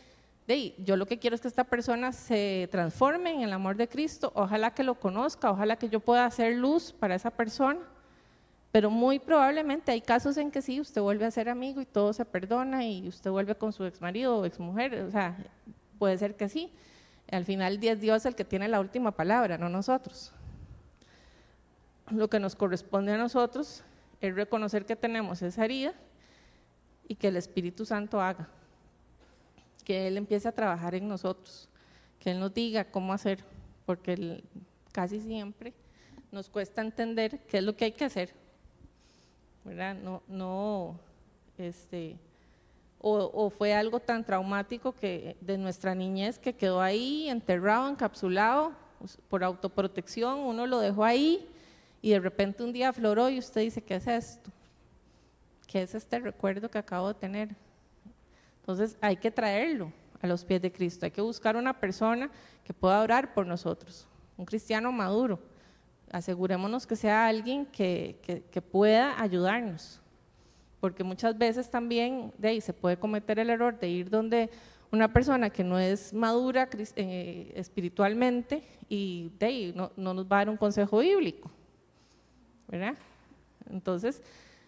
[0.48, 3.88] de, yo lo que quiero es que esta persona se transforme en el amor de
[3.88, 7.80] Cristo, ojalá que lo conozca, ojalá que yo pueda hacer luz para esa persona
[8.74, 12.12] pero muy probablemente hay casos en que sí, usted vuelve a ser amigo y todo
[12.12, 15.38] se perdona y usted vuelve con su ex marido o ex mujer, o sea,
[16.00, 16.74] puede ser que sí.
[17.30, 20.34] Al final es Dios el que tiene la última palabra, no nosotros.
[22.10, 23.84] Lo que nos corresponde a nosotros
[24.22, 25.94] es reconocer que tenemos esa herida
[27.08, 28.50] y que el Espíritu Santo haga,
[29.86, 31.70] que Él empiece a trabajar en nosotros,
[32.20, 33.44] que Él nos diga cómo hacer,
[33.86, 34.44] porque
[34.92, 35.76] casi siempre
[36.32, 38.42] nos cuesta entender qué es lo que hay que hacer
[39.64, 39.96] ¿verdad?
[39.96, 41.00] No, no,
[41.58, 42.18] este,
[43.00, 48.72] o, fue algo tan traumático que de nuestra niñez que quedó ahí enterrado, encapsulado
[49.30, 51.50] por autoprotección, uno lo dejó ahí
[52.02, 54.50] y de repente un día afloró y usted dice, ¿qué es esto?
[55.68, 57.50] ¿Qué es este recuerdo que acabo de tener?
[58.62, 62.30] Entonces hay que traerlo a los pies de Cristo, hay que buscar una persona
[62.64, 65.40] que pueda orar por nosotros, un cristiano maduro
[66.14, 68.20] asegurémonos que sea alguien que,
[68.52, 70.00] que, pueda ayudarnos,
[70.80, 74.52] porque muchas veces también de se puede cometer el error de ir donde
[74.92, 80.40] una persona que no es madura eh, espiritualmente y de no, no, nos va a
[80.42, 81.50] dar un consejo bíblico,
[82.68, 82.94] ¿verdad?
[83.72, 84.22] Entonces,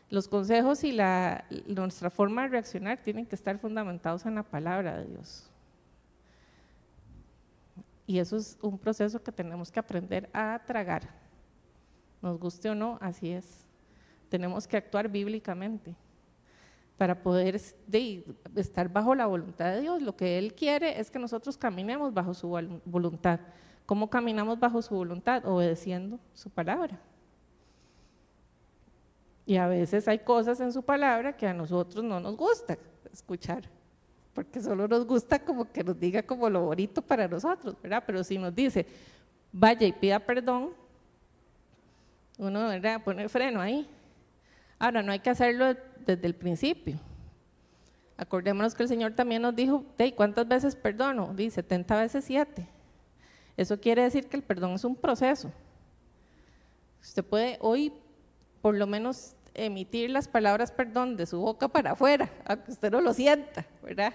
[0.10, 4.98] los consejos y la, nuestra forma de reaccionar tienen que estar fundamentados en la palabra
[4.98, 5.48] de Dios.
[8.08, 11.25] Y eso es un proceso que tenemos que aprender a tragar
[12.26, 13.66] nos guste o no, así es.
[14.30, 15.96] Tenemos que actuar bíblicamente
[16.98, 17.56] para poder
[18.56, 20.02] estar bajo la voluntad de Dios.
[20.02, 22.50] Lo que Él quiere es que nosotros caminemos bajo su
[22.86, 23.40] voluntad.
[23.86, 25.46] ¿Cómo caminamos bajo su voluntad?
[25.46, 27.00] Obedeciendo su palabra.
[29.46, 32.80] Y a veces hay cosas en su palabra que a nosotros no nos gusta
[33.14, 33.70] escuchar,
[34.34, 38.04] porque solo nos gusta como que nos diga como lo bonito para nosotros, ¿verdad?
[38.08, 38.88] Pero si nos dice,
[39.52, 40.72] vaya y pida perdón,
[42.38, 43.02] uno ¿verdad?
[43.04, 43.88] pone freno ahí.
[44.80, 47.00] Ahora, no hay que hacerlo desde el principio,
[48.17, 49.84] Acordémonos que el Señor también nos dijo,
[50.15, 51.34] ¿cuántas veces perdono?
[51.34, 52.65] Dice, 70 veces 7.
[53.58, 55.52] Eso quiere decir que el perdón es un proceso.
[57.02, 57.93] Usted puede hoy
[58.62, 63.02] por lo menos emitir las palabras perdón de su boca para afuera, aunque usted no
[63.02, 64.13] lo sienta, ¿verdad?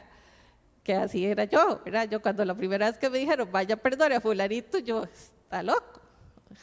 [0.83, 2.09] Que así era yo, ¿verdad?
[2.09, 6.01] Yo cuando la primera vez que me dijeron, vaya perdón a fulanito, yo, está loco,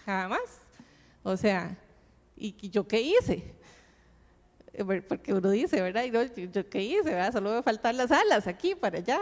[0.06, 0.67] jamás.
[1.28, 1.78] O sea,
[2.38, 3.58] ¿y yo qué hice?
[5.08, 6.04] Porque uno dice, ¿verdad?
[6.04, 7.32] Y yo, qué hice.
[7.32, 9.20] Solo me faltan las alas aquí para allá.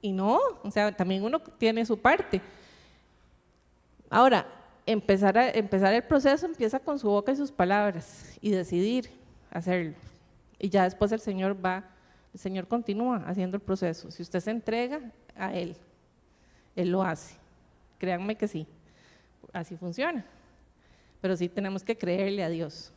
[0.00, 2.40] Y no, o sea, también uno tiene su parte.
[4.08, 4.46] Ahora,
[4.86, 9.10] empezar, a, empezar el proceso empieza con su boca y sus palabras y decidir
[9.50, 9.94] hacerlo.
[10.58, 11.84] Y ya después el Señor va,
[12.32, 14.10] el Señor continúa haciendo el proceso.
[14.10, 15.00] Si usted se entrega
[15.36, 15.76] a Él,
[16.74, 17.36] Él lo hace.
[17.98, 18.66] Créanme que sí,
[19.52, 20.24] así funciona.
[21.20, 22.92] Pero sí tenemos que creerle a Dios.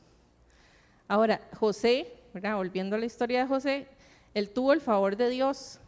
[1.07, 3.87] Ahora, José, volviendo a la historia de José,
[4.33, 5.79] él tuvo el favor de Dios.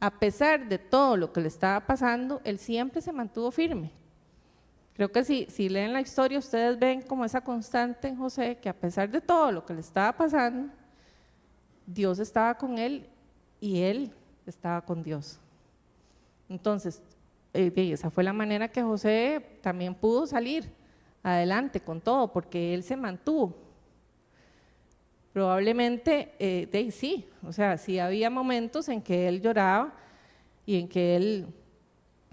[0.00, 3.90] A pesar de todo lo que le estaba pasando, él siempre se mantuvo firme.
[4.94, 8.68] Creo que si, si leen la historia, ustedes ven como esa constante en José, que
[8.68, 10.72] a pesar de todo lo que le estaba pasando,
[11.86, 13.06] Dios estaba con él
[13.60, 14.12] y él
[14.46, 15.38] estaba con Dios.
[16.48, 17.00] Entonces,
[17.54, 20.70] eh, esa fue la manera que José también pudo salir
[21.34, 23.54] adelante con todo, porque él se mantuvo.
[25.32, 29.94] Probablemente, eh, sí, o sea, sí había momentos en que él lloraba
[30.66, 31.46] y en que él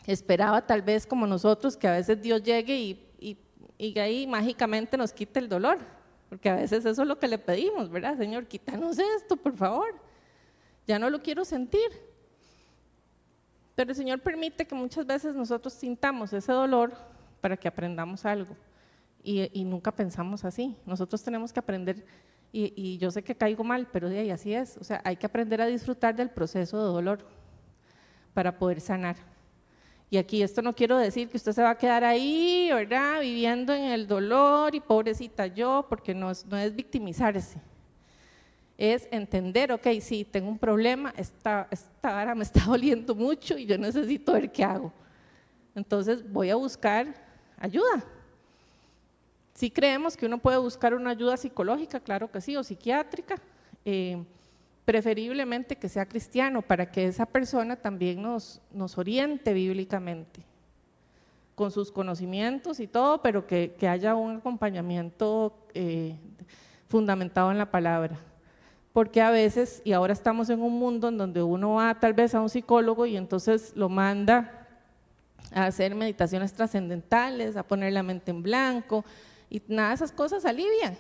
[0.07, 3.37] esperaba tal vez como nosotros que a veces Dios llegue y,
[3.77, 5.77] y, ahí mágicamente nos quite el dolor,
[6.29, 8.17] porque a veces eso es lo que le pedimos, ¿verdad?
[8.17, 9.93] Señor, quítanos esto, por favor,
[10.87, 11.89] ya no lo quiero sentir.
[13.75, 16.93] Pero el Señor permite que muchas veces nosotros sintamos ese dolor
[17.41, 18.55] para que aprendamos algo
[19.25, 20.77] y, y nunca pensamos así.
[20.85, 22.05] Nosotros tenemos que aprender,
[22.51, 25.17] y, y yo sé que caigo mal, pero de ahí así es, o sea, hay
[25.17, 27.27] que aprender a disfrutar del proceso de dolor
[28.33, 29.15] para poder sanar.
[30.09, 33.21] Y aquí esto no quiero decir que usted se va a quedar ahí, ¿verdad?
[33.21, 37.59] Viviendo en el dolor y pobrecita yo, porque no es, no es victimizarse.
[38.77, 43.65] Es entender, ok, sí, tengo un problema, esta, esta vara me está doliendo mucho y
[43.65, 44.93] yo necesito ver qué hago.
[45.73, 47.13] Entonces voy a buscar
[47.57, 48.05] ayuda.
[49.55, 53.35] Si creemos que uno puede buscar una ayuda psicológica, claro que sí, o psiquiátrica.
[53.85, 54.23] Eh,
[54.83, 60.45] preferiblemente que sea cristiano, para que esa persona también nos, nos oriente bíblicamente,
[61.55, 66.15] con sus conocimientos y todo, pero que, haya un acompañamiento eh,
[66.87, 68.19] fundamentado en la palabra.
[68.93, 72.35] Porque a veces, y ahora estamos en un mundo en donde uno va tal vez
[72.35, 74.67] a un psicólogo y entonces lo manda
[75.51, 79.03] a hacer meditaciones trascendentales, a poner la mente en blanco,
[79.49, 80.97] y nada de esas cosas alivian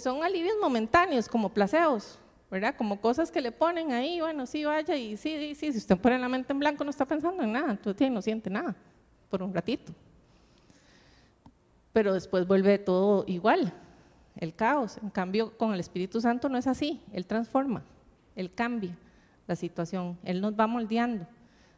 [0.00, 2.18] son alivios momentáneos, como placeos,
[2.50, 2.74] ¿verdad?
[2.76, 6.18] Como cosas que le ponen ahí, bueno, sí, vaya, y sí, sí, si usted pone
[6.18, 8.74] la mente en blanco no está pensando en nada, entonces no siente nada,
[9.30, 9.92] por un ratito.
[11.92, 13.72] Pero después vuelve todo igual,
[14.36, 14.98] el caos.
[15.02, 17.82] En cambio, con el Espíritu Santo no es así, Él transforma,
[18.36, 18.96] Él cambia
[19.46, 21.26] la situación, Él nos va moldeando.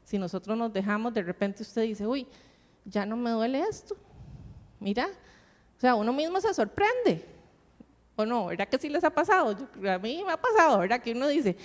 [0.04, 2.26] Si nosotros nos dejamos, de repente usted dice, uy,
[2.84, 3.96] ya no me duele esto,
[4.82, 5.08] mira,
[5.76, 7.24] o sea, uno mismo se sorprende,
[8.14, 8.46] ¿O no?
[8.46, 9.56] ¿Verdad que sí les ha pasado?
[9.88, 11.00] a mí me ha pasado, ¿verdad?
[11.00, 11.56] Que uno dice,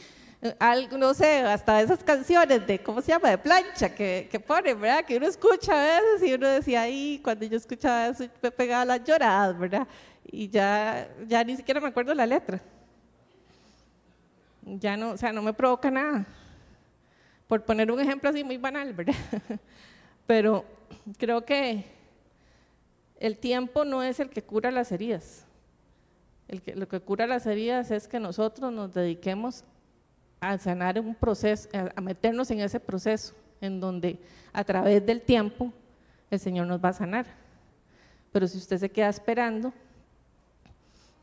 [0.59, 3.29] algo, no sé, hasta esas canciones de, ¿cómo se llama?
[3.29, 5.03] De plancha que, que ponen, ¿verdad?
[5.03, 8.85] Que uno escucha a veces y uno decía, ahí, cuando yo escuchaba eso, me pegaba
[8.85, 9.87] las lloradas, ¿verdad?
[10.25, 12.61] Y ya, ya ni siquiera me acuerdo la letra.
[14.63, 16.25] Ya no, o sea, no me provoca nada.
[17.47, 19.15] Por poner un ejemplo así muy banal, ¿verdad?
[20.27, 20.63] Pero
[21.17, 21.96] creo que
[23.19, 25.47] el tiempo no es el que cura las heridas
[26.75, 29.63] lo que cura las heridas es que nosotros nos dediquemos
[30.39, 34.19] a sanar un proceso, a meternos en ese proceso en donde
[34.53, 35.73] a través del tiempo
[36.29, 37.25] el Señor nos va a sanar.
[38.31, 39.73] Pero si usted se queda esperando,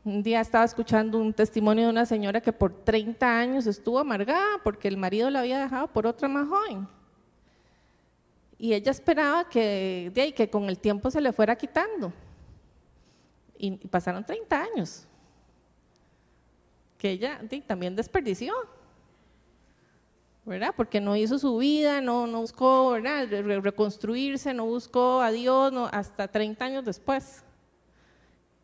[0.03, 4.59] un día estaba escuchando un testimonio de una señora que por 30 años estuvo amargada
[4.63, 6.87] porque el marido la había dejado por otra más joven.
[8.65, 12.11] Y ella esperaba que, que con el tiempo se le fuera quitando.
[13.59, 15.05] Y pasaron 30 años
[16.97, 18.55] que ella también desperdició.
[20.45, 20.73] ¿verdad?
[20.75, 23.27] Porque no hizo su vida, no, no buscó ¿verdad?
[23.61, 27.43] reconstruirse, no buscó a Dios hasta 30 años después.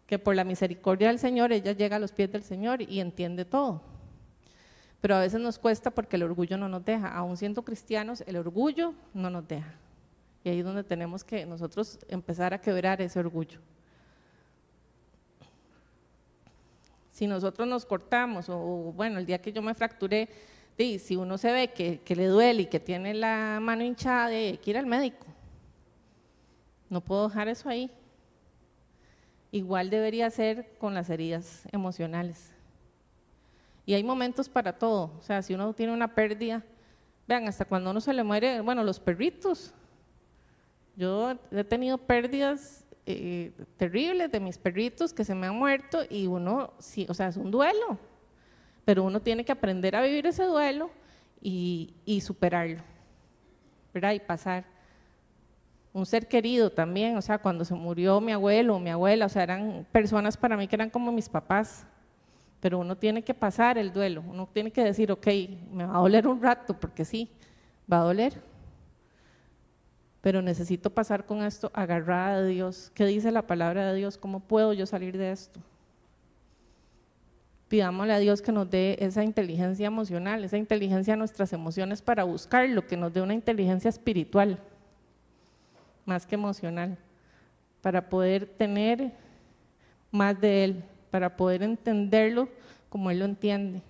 [0.08, 3.46] Que por la misericordia del Señor ella llega a los pies del Señor y entiende
[3.46, 3.84] todo.
[5.00, 7.08] Pero a veces nos cuesta porque el orgullo no nos deja.
[7.16, 9.76] Aún siendo cristianos, el orgullo no nos deja.
[10.44, 13.60] Y ahí es donde tenemos que nosotros empezar a quebrar ese orgullo.
[17.12, 18.58] Si nosotros nos cortamos, o
[18.96, 20.30] bueno, el día que yo me fracturé,
[21.00, 24.72] si uno se ve que, le duele y que tiene la mano hinchada, hay que
[24.72, 25.28] ir al médico.
[26.90, 27.92] No puedo dejar eso ahí.
[29.52, 32.52] Igual debería ser con las heridas emocionales.
[33.86, 35.12] Y hay momentos para todo.
[35.20, 36.64] O sea, si uno tiene una pérdida,
[37.28, 39.74] vean, hasta cuando uno se le muere, bueno, los perritos.
[40.96, 46.28] Yo he tenido pérdidas eh, terribles de mis perritos que se me han muerto y
[46.28, 48.00] uno, sí, o sea, es un duelo
[48.86, 50.90] pero uno tiene que aprender a vivir ese duelo
[51.42, 52.82] y, superarlo,
[53.94, 54.14] ¿verdad?
[54.14, 54.66] Y pasar.
[55.94, 59.44] Un ser querido también, o sea, cuando se murió mi abuelo mi abuela, o sea,
[59.44, 61.86] eran personas para mí que eran como mis papás,
[62.60, 65.28] pero uno tiene que pasar el duelo, uno tiene que decir, ok,
[65.72, 67.30] me va a doler un rato, porque sí,
[67.92, 68.42] va a doler,
[70.22, 72.92] pero necesito pasar con esto agarrada a Dios.
[72.94, 74.18] ¿Qué dice la palabra de Dios?
[74.18, 75.60] ¿Cómo puedo yo salir de esto?
[77.72, 82.26] pidámosle a Dios que nos dé esa inteligencia emocional, esa inteligencia a nuestras emociones para
[82.26, 84.60] buscar lo que nos dé una inteligencia espiritual,
[86.06, 86.98] más que emocional,
[87.82, 89.14] para poder tener
[90.12, 92.50] más de Él, para poder entenderlo
[92.90, 93.82] como Él lo entiende.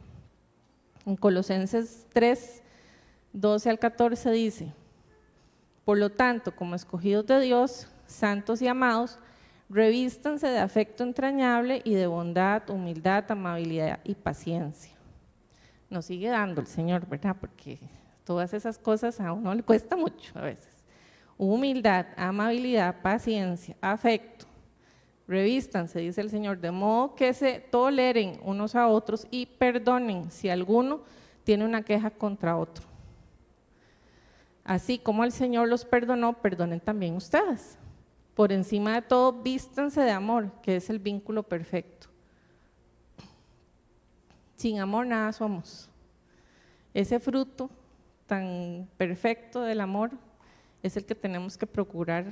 [1.08, 2.62] En Colosenses 3,
[3.34, 4.74] 12 al 14 dice,
[5.86, 9.20] por lo tanto, como escogidos de Dios, santos y amados,
[9.72, 14.92] Revístanse de afecto entrañable y de bondad, humildad, amabilidad y paciencia.
[15.90, 17.38] Nos sigue dando el Señor, ¿verdad?
[17.40, 17.80] Porque
[18.26, 20.84] todas esas cosas a uno le cuesta mucho a veces.
[21.38, 24.46] Humildad, amabilidad, paciencia, afecto.
[25.26, 30.50] Revístanse, dice el Señor, de modo que se toleren unos a otros y perdonen si
[30.50, 31.00] alguno
[31.46, 32.91] tiene una queja contra otro.
[34.64, 37.78] Así como el Señor los perdonó, perdonen también ustedes.
[38.36, 42.08] Por encima de todo, vístanse de amor, que es el vínculo perfecto.
[44.56, 45.90] Sin amor nada somos.
[46.94, 47.70] Ese fruto
[48.28, 50.12] tan perfecto del amor
[50.84, 52.32] es el que tenemos que procurar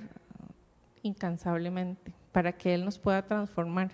[1.01, 3.91] incansablemente para que Él nos pueda transformar.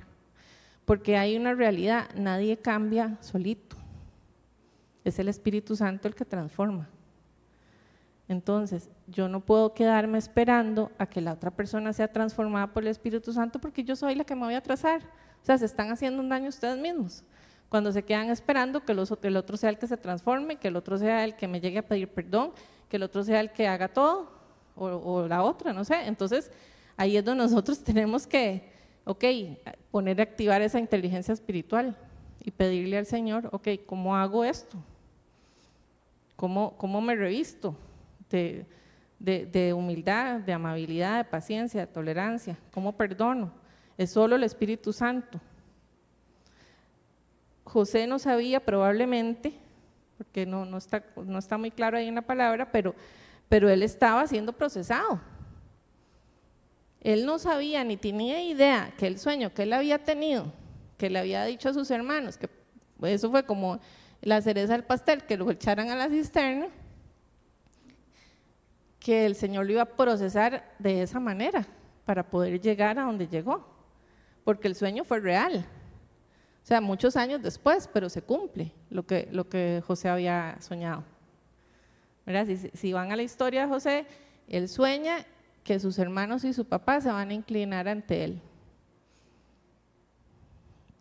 [0.85, 3.75] Porque hay una realidad, nadie cambia solito.
[5.03, 6.89] Es el Espíritu Santo el que transforma.
[8.27, 12.89] Entonces, yo no puedo quedarme esperando a que la otra persona sea transformada por el
[12.89, 15.01] Espíritu Santo porque yo soy la que me voy a atrasar.
[15.41, 17.23] O sea, se están haciendo un daño ustedes mismos.
[17.69, 20.97] Cuando se quedan esperando que el otro sea el que se transforme, que el otro
[20.97, 22.51] sea el que me llegue a pedir perdón,
[22.89, 24.31] que el otro sea el que haga todo,
[24.75, 26.07] o, o la otra, no sé.
[26.07, 26.51] Entonces,
[26.97, 28.71] ahí es donde nosotros tenemos que,
[29.03, 29.23] ok,
[29.91, 31.95] poner a activar esa inteligencia espiritual
[32.43, 34.77] y pedirle al Señor, ok, ¿cómo hago esto?
[36.35, 37.75] ¿Cómo, cómo me revisto?
[38.29, 42.57] De, humildad, de amabilidad, de paciencia, de tolerancia.
[42.71, 43.51] ¿Cómo perdono?
[43.97, 45.39] Es solo el Espíritu Santo.
[47.63, 49.53] José no sabía probablemente,
[50.17, 52.95] porque no, no, está, no está muy claro ahí en la palabra, pero,
[53.49, 55.19] pero él estaba siendo procesado.
[57.01, 60.51] Él no sabía ni tenía idea que el sueño que él había tenido,
[60.97, 62.49] que le había dicho a sus hermanos, que
[63.03, 63.79] eso fue como
[64.21, 66.67] la cereza del pastel, que lo echaran a la cisterna,
[69.05, 71.63] que el Señor lo iba a procesar de esa manera
[72.05, 73.63] para poder llegar a donde llegó,
[74.43, 75.63] porque el sueño fue real.
[76.63, 81.03] O sea, muchos años después, pero se cumple lo que, José había soñado.
[82.25, 84.07] Si, si van a la historia de José,
[84.47, 85.17] él sueña
[85.63, 88.41] que sus hermanos y su papá se van a inclinar ante él.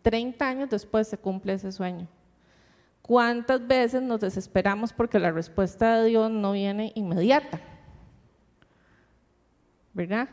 [0.03, 2.07] Treinta años después se cumple ese sueño.
[3.01, 7.59] ¿Cuántas veces nos desesperamos porque la respuesta de Dios no viene inmediata?
[9.95, 10.29] ¿Verdad?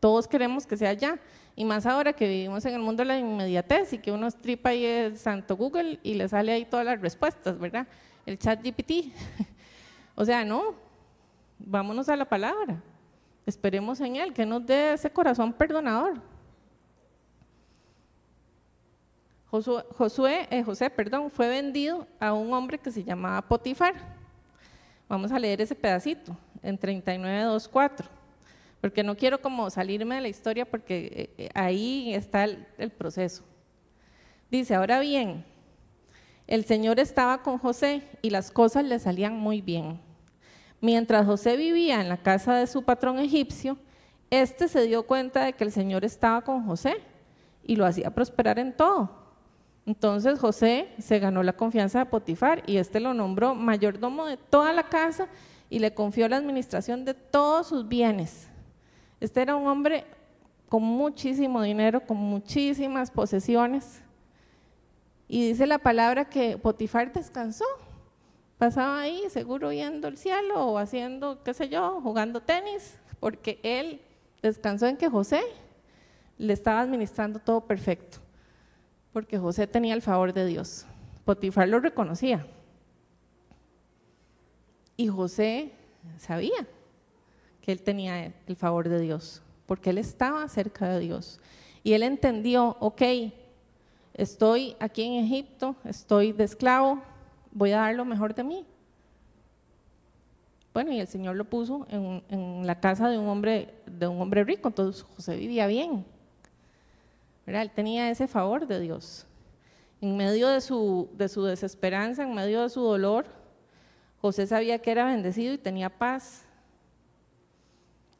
[0.00, 1.18] Todos queremos que sea ya.
[1.56, 4.70] Y más ahora que vivimos en el mundo de la inmediatez y que uno stripa
[4.70, 7.86] ahí el santo Google y le sale ahí todas las respuestas, ¿verdad?
[8.24, 9.12] El chat GPT.
[10.14, 10.76] o sea, no,
[11.58, 12.80] vámonos a la palabra.
[13.44, 16.20] Esperemos en Él, que nos dé ese corazón perdonador.
[19.50, 23.94] Josué, eh, José perdón, fue vendido a un hombre que se llamaba Potifar.
[25.08, 28.17] Vamos a leer ese pedacito en 39.2.4
[28.80, 33.42] porque no quiero como salirme de la historia porque eh, eh, ahí está el, proceso.
[34.50, 35.44] Dice, ahora bien,
[36.46, 40.00] el Señor estaba con José y las cosas le salían muy bien.
[40.80, 43.76] Mientras José vivía en la casa de su patrón egipcio,
[44.30, 46.98] éste se dio cuenta de que el Señor estaba con José
[47.64, 49.10] y lo hacía prosperar en todo.
[49.86, 54.72] Entonces José se ganó la confianza de Potifar y éste lo nombró mayordomo de toda
[54.72, 55.28] la casa
[55.70, 58.48] y le confió la administración de todos sus bienes.
[59.20, 60.04] Este era un hombre
[60.68, 64.02] con muchísimo dinero, con muchísimas posesiones
[65.26, 67.64] Y dice la palabra que Potifar descansó.
[68.56, 74.00] Pasaba ahí, seguro viendo el cielo o haciendo, qué sé yo, jugando tenis, porque él
[74.42, 75.42] descansó en que José
[76.38, 78.18] le estaba administrando todo perfecto,
[79.12, 80.86] porque José tenía el favor de Dios.
[81.24, 82.46] Potifar lo reconocía.
[84.96, 85.72] Y José
[86.16, 86.66] sabía
[87.72, 91.40] él tenía el favor de Dios, porque él estaba cerca de Dios.
[91.82, 93.02] Y él entendió, ok,
[94.14, 97.02] estoy aquí en Egipto, estoy de esclavo,
[97.52, 98.66] voy a dar lo mejor de mí.
[100.74, 104.44] Bueno, y el Señor lo puso en, la casa de un hombre, de un hombre
[104.44, 106.04] rico, entonces José vivía bien.
[107.46, 109.26] Él tenía ese favor de Dios.
[110.00, 113.26] En medio de su desesperanza, en medio de su dolor,
[114.20, 116.44] José sabía que era bendecido y tenía paz.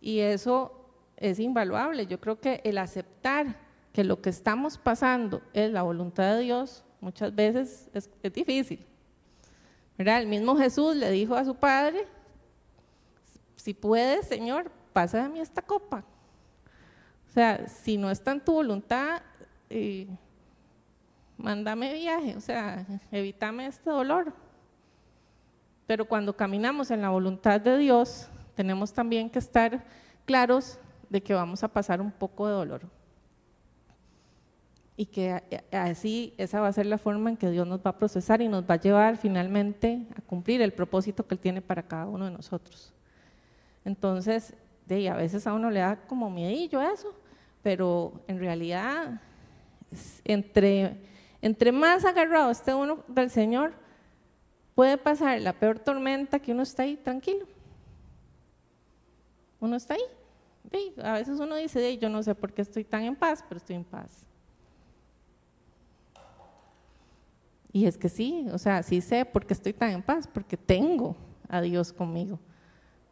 [0.00, 0.78] Y eso
[1.16, 2.06] es invaluable.
[2.06, 3.56] Yo creo que el aceptar
[3.92, 8.86] que lo que estamos pasando es la voluntad de Dios, muchas veces es, difícil.
[9.96, 12.06] El mismo Jesús le dijo a su padre,
[13.56, 16.04] si puedes, Señor, pasa de mí esta copa.
[17.28, 19.20] O sea, si no está en tu voluntad,
[19.68, 20.06] eh,
[21.36, 24.32] mándame viaje, o sea, evítame este dolor.
[25.86, 28.28] Pero cuando caminamos en la voluntad de Dios,
[28.58, 29.84] tenemos también que estar
[30.24, 32.80] claros de que vamos a pasar un poco de dolor.
[34.96, 35.40] Y que
[35.70, 38.48] así esa va a ser la forma en que Dios nos va a procesar y
[38.48, 42.24] nos va a llevar finalmente a cumplir el propósito que Él tiene para cada uno
[42.24, 42.92] de nosotros.
[43.84, 44.56] Entonces,
[45.08, 47.14] a veces a uno le da como miedillo eso,
[47.62, 49.20] pero en realidad,
[50.24, 50.96] entre,
[51.42, 53.74] entre más agarrado esté uno del Señor,
[54.74, 57.46] puede pasar la peor tormenta que uno está ahí tranquilo.
[59.60, 60.94] Uno está ahí.
[61.02, 63.76] a veces uno dice, yo no sé por qué estoy tan en paz, pero estoy
[63.76, 64.26] en paz.
[67.72, 70.56] Y es que sí, o sea, sí sé por qué estoy tan en paz, porque
[70.56, 71.16] tengo
[71.48, 72.38] a Dios conmigo,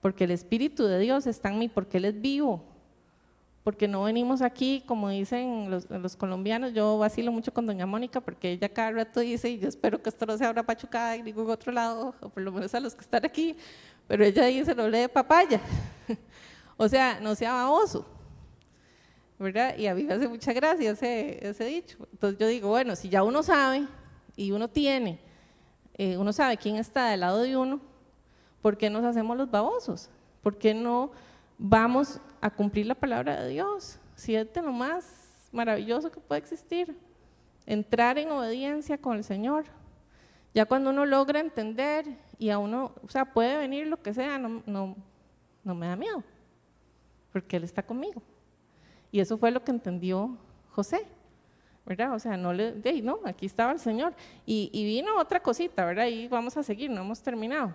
[0.01, 2.64] porque el Espíritu de Dios está en mí, porque Él es vivo,
[3.62, 8.53] porque no venimos aquí, como dicen los, colombianos, yo vacilo mucho con doña Mónica, porque
[8.53, 11.51] ella cada rato dice, y yo espero que esto no sea una pachucada en ningún
[11.51, 13.57] otro lado, o por lo menos a los que están aquí,
[14.07, 15.61] pero ella dice, no le de papaya,
[16.77, 18.07] o sea, no sea baboso,
[19.39, 19.77] ¿verdad?
[19.77, 21.99] Y a mí me hace mucha gracia ese, ese dicho.
[22.13, 23.87] Entonces yo digo, bueno, si ya uno sabe
[24.37, 25.21] y uno tiene,
[25.95, 27.81] eh, uno sabe quién está del lado de uno,
[28.63, 30.11] ¿por qué nos hacemos los babosos?
[30.43, 31.13] ¿Por qué no
[31.59, 33.99] vamos a cumplir la palabra de Dios.
[34.15, 36.97] Si es de lo más maravilloso que puede existir.
[37.67, 39.65] Entrar en obediencia con el Señor.
[40.57, 42.07] Ya cuando uno logra entender
[42.39, 44.97] y a uno, o sea, puede venir lo que sea, no, no,
[45.63, 46.25] no me da miedo,
[47.31, 48.23] porque Él está conmigo.
[49.13, 50.39] Y eso fue lo que entendió
[50.71, 51.07] José,
[51.85, 52.15] ¿verdad?
[52.15, 54.15] O sea, no le, de, no, aquí estaba el Señor.
[54.47, 56.07] Y, y vino otra cosita, ¿verdad?
[56.07, 57.75] Y vamos a seguir, no hemos terminado,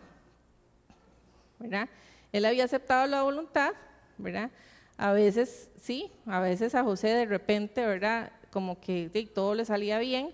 [1.59, 1.87] ¿verdad?
[2.31, 3.73] Él había aceptado la voluntad,
[4.17, 4.49] ¿verdad?
[4.97, 8.31] A veces sí, a veces a José de repente, ¿verdad?
[8.49, 10.33] Como que todo le salía bien,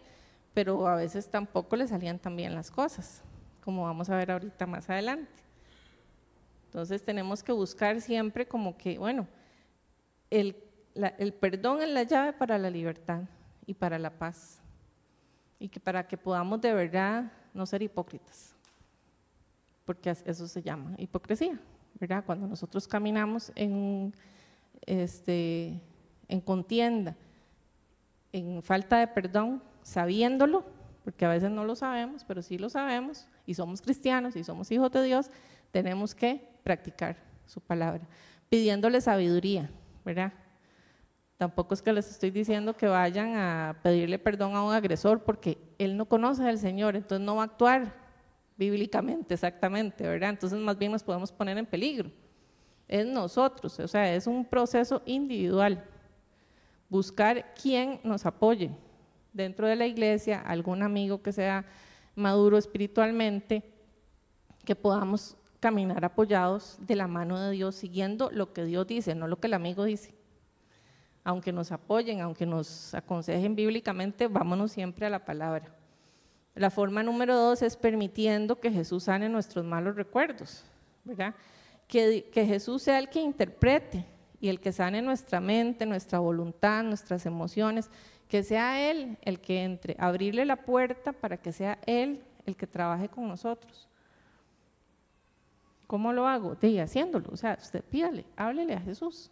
[0.57, 3.21] pero a veces tampoco le salían tan bien las cosas,
[3.63, 5.43] como vamos a ver ahorita más adelante.
[6.65, 9.27] Entonces tenemos que buscar siempre como que, bueno,
[10.31, 10.55] el,
[11.39, 13.21] perdón es la llave para la libertad
[13.67, 14.59] y para la paz.
[15.59, 18.55] Y que para que podamos de verdad no ser hipócritas.
[19.85, 21.59] Porque eso se llama hipocresía.
[22.25, 24.11] Cuando nosotros caminamos en,
[24.87, 25.79] este,
[26.27, 27.15] en contienda,
[28.31, 30.65] en falta de perdón, sabiéndolo,
[31.05, 34.69] porque a veces no lo sabemos, pero sí lo sabemos, y somos cristianos y somos
[34.69, 35.31] hijos de Dios,
[35.71, 37.15] tenemos que practicar
[37.45, 38.05] su palabra,
[38.49, 39.69] pidiéndole sabiduría,
[40.03, 40.33] ¿verdad?
[41.37, 45.57] Tampoco es que les estoy diciendo que vayan a pedirle perdón a un agresor porque
[45.77, 47.93] él no conoce al Señor, entonces no va a actuar
[48.57, 50.31] bíblicamente, exactamente, ¿verdad?
[50.31, 52.11] Entonces más bien nos podemos poner en peligro.
[52.89, 55.81] Es nosotros, o sea, es un proceso individual.
[56.89, 58.71] Buscar quién nos apoye
[59.37, 61.65] dentro de la iglesia, algún amigo que sea
[62.15, 63.63] maduro espiritualmente,
[64.65, 69.27] que podamos caminar apoyados de la mano de Dios, siguiendo lo que Dios dice, no
[69.27, 70.13] lo que el amigo dice.
[71.23, 75.73] Aunque nos apoyen, aunque nos aconsejen bíblicamente, vámonos siempre a la palabra.
[76.55, 80.63] La forma número dos es permitiendo que Jesús sane nuestros malos recuerdos,
[81.03, 81.35] ¿verdad?
[81.87, 84.05] Que, que Jesús sea el que interprete
[84.39, 87.89] y el que sane nuestra mente, nuestra voluntad, nuestras emociones,
[88.27, 92.67] que sea Él el que entre, abrirle la puerta para que sea Él el que
[92.67, 93.87] trabaje con nosotros.
[95.85, 96.55] ¿Cómo lo hago?
[96.55, 99.31] De haciéndolo, o sea, usted pídale, háblele a Jesús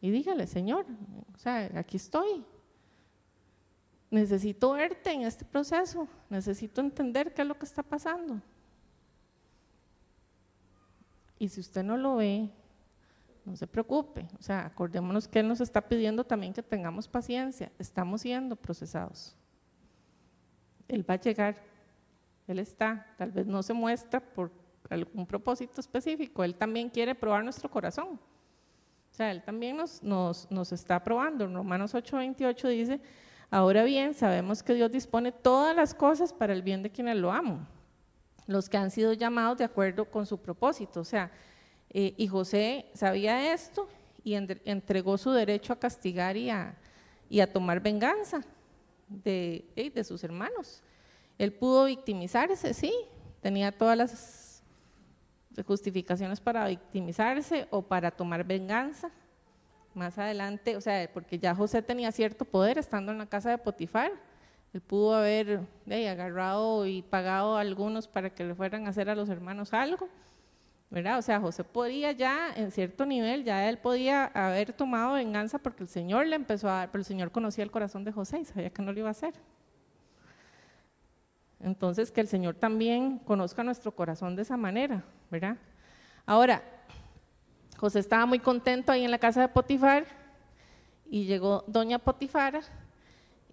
[0.00, 0.86] y dígale, Señor,
[1.34, 2.44] o sea, aquí estoy,
[4.10, 8.40] necesito verte en este proceso, necesito entender qué es lo que está pasando.
[11.38, 12.50] Y si usted no lo ve,
[13.44, 17.72] no se preocupe, o sea, acordémonos que Él nos está pidiendo también que tengamos paciencia,
[17.78, 19.36] estamos siendo procesados.
[20.88, 21.56] Él va a llegar,
[22.46, 24.50] Él está, tal vez no se muestra por
[24.88, 28.18] algún propósito específico, Él también quiere probar nuestro corazón.
[29.10, 31.44] O sea, Él también nos, nos, nos está probando.
[31.44, 33.00] En Romanos 8:28 dice,
[33.50, 37.32] ahora bien, sabemos que Dios dispone todas las cosas para el bien de quienes lo
[37.32, 37.66] aman,
[38.46, 41.00] los que han sido llamados de acuerdo con su propósito.
[41.00, 41.30] O sea,
[41.92, 43.88] eh, y José sabía esto
[44.22, 48.42] y entregó su derecho a castigar y a, tomar venganza
[49.08, 49.64] de,
[50.06, 50.82] sus hermanos.
[51.38, 52.92] Él pudo victimizarse, sí,
[53.40, 54.62] tenía todas las
[55.66, 59.10] justificaciones para victimizarse o para tomar venganza.
[59.92, 63.58] Más adelante, o sea, porque ya José tenía cierto poder estando en la casa de
[63.58, 64.12] Potifar,
[64.72, 65.62] él pudo haber
[66.08, 70.08] agarrado y pagado a algunos para que le fueran a hacer a los hermanos algo
[70.90, 71.18] ¿verdad?
[71.18, 75.84] O sea, José podía ya, en cierto nivel, ya él podía haber tomado venganza porque
[75.84, 78.44] el Señor le empezó a dar, pero el Señor conocía el corazón de José y
[78.44, 79.34] sabía que no lo iba a hacer.
[81.60, 85.56] Entonces, que el Señor también conozca nuestro corazón de esa manera, ¿verdad?
[86.26, 86.62] Ahora,
[87.76, 90.06] José estaba muy contento ahí en la casa de Potifar
[91.08, 92.62] y llegó doña Potifara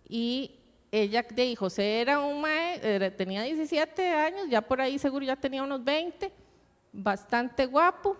[0.09, 0.59] y
[0.91, 5.61] ella, de José era un mae, tenía 17 años, ya por ahí seguro ya tenía
[5.61, 6.31] unos 20
[6.97, 8.17] bastante guapo,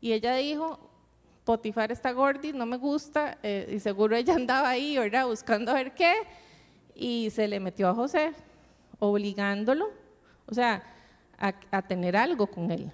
[0.00, 0.78] y ella dijo,
[1.44, 5.26] Potifar está gordi, no me gusta, eh, y seguro ella andaba ahí, ¿verdad?
[5.26, 6.14] Buscando a ver qué,
[6.94, 8.32] y se le metió a José,
[8.98, 9.90] obligándolo,
[10.46, 10.82] o sea,
[11.38, 12.92] a, a tener algo con él.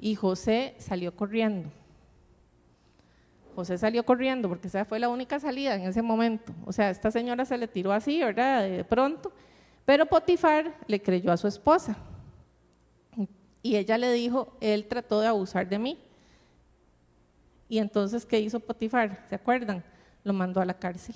[0.00, 1.70] Y José salió corriendo.
[3.54, 6.52] José salió corriendo porque esa fue la única salida en ese momento.
[6.64, 8.62] O sea, esta señora se le tiró así, ¿verdad?
[8.62, 9.32] De pronto.
[9.84, 11.96] Pero Potifar le creyó a su esposa.
[13.62, 15.98] Y ella le dijo, él trató de abusar de mí.
[17.68, 19.24] Y entonces, ¿qué hizo Potifar?
[19.28, 19.84] ¿Se acuerdan?
[20.24, 21.14] Lo mandó a la cárcel.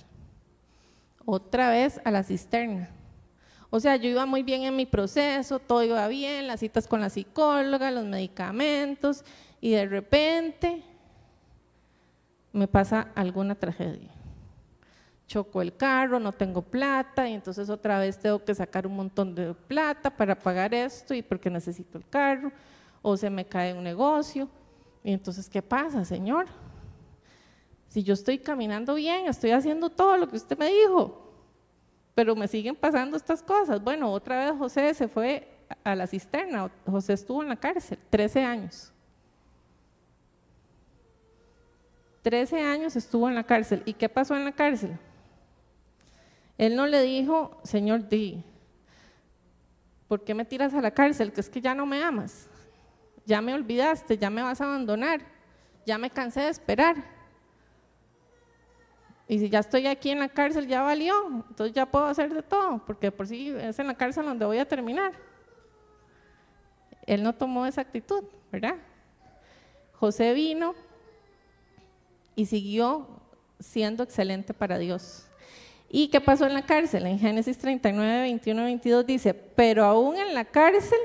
[1.25, 2.91] Otra vez a la cisterna.
[3.71, 7.01] O sea, yo iba muy bien en mi proceso, todo iba bien, las citas con
[7.01, 9.25] la psicóloga, los medicamentos,
[9.63, 10.83] y de repente
[12.53, 14.11] me pasa alguna tragedia
[15.33, 19.35] choco el carro, no tengo plata y entonces otra vez tengo que sacar un montón
[19.35, 22.53] de plata para pagar esto y porque necesito el carro
[23.01, 24.47] o se me cae un negocio.
[25.03, 26.47] Y entonces, ¿qué pasa, Señor?
[27.89, 31.33] Si yo estoy caminando bien, estoy haciendo todo lo que usted me dijo,
[32.15, 33.83] pero me siguen pasando estas cosas.
[33.83, 35.49] Bueno, otra vez José se fue
[35.83, 38.93] a la cisterna, José estuvo en la cárcel 13 años.
[42.21, 43.83] 13 años estuvo en la cárcel.
[43.87, 44.99] ¿Y qué pasó en la cárcel?
[46.63, 48.41] Él no le dijo, Señor, di,
[50.07, 51.33] ¿por qué me tiras a la cárcel?
[51.33, 52.49] Que es que ya no me amas,
[53.27, 55.23] ya me olvidaste, ya me vas a abandonar,
[55.85, 56.95] ya me cansé de esperar.
[59.27, 62.45] Y si ya estoy aquí en la cárcel, ya valió, entonces ya puedo hacer de
[62.45, 65.15] todo, porque por sí es en la cárcel donde voy a terminar.
[67.09, 68.77] Él no tomó esa actitud, ¿verdad?
[69.95, 70.77] José vino
[72.37, 73.09] y siguió
[73.59, 75.27] siendo excelente para Dios.
[75.95, 77.07] ¿Y qué pasó en la cárcel?
[77.07, 80.99] En Génesis 39, 21, 22 dice, pero aún en la cárcel,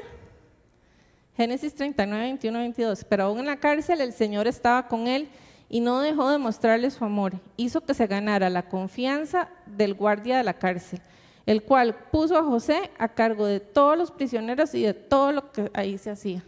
[1.35, 5.27] Génesis 39, 21, 22, pero aún en la cárcel el Señor estaba con él
[5.67, 7.33] y no dejó de mostrarle su amor.
[7.57, 11.01] Hizo que se ganara la confianza del guardia de la cárcel,
[11.45, 15.51] el cual puso a José a cargo de todos los prisioneros y de todo lo
[15.51, 16.45] que ahí se hacía.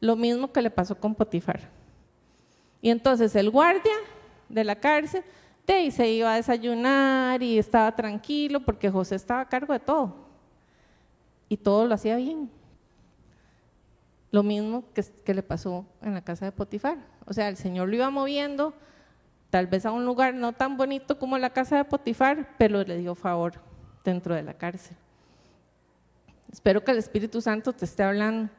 [0.00, 1.60] Lo mismo que le pasó con Potifar.
[2.82, 3.94] Y entonces el guardia
[4.48, 5.22] de la cárcel
[5.78, 10.14] y se iba a desayunar y estaba tranquilo porque José estaba a cargo de todo.
[11.48, 12.50] Y todo lo hacía bien.
[14.30, 16.98] Lo mismo que, le pasó en la casa de Potifar.
[17.26, 18.74] O sea, el Señor lo iba moviendo,
[19.50, 22.98] tal vez a un lugar no tan bonito como la casa de Potifar, pero le
[22.98, 23.54] dio favor
[24.04, 24.96] dentro de la cárcel.
[26.50, 28.50] Espero que el Espíritu Santo te esté hablando,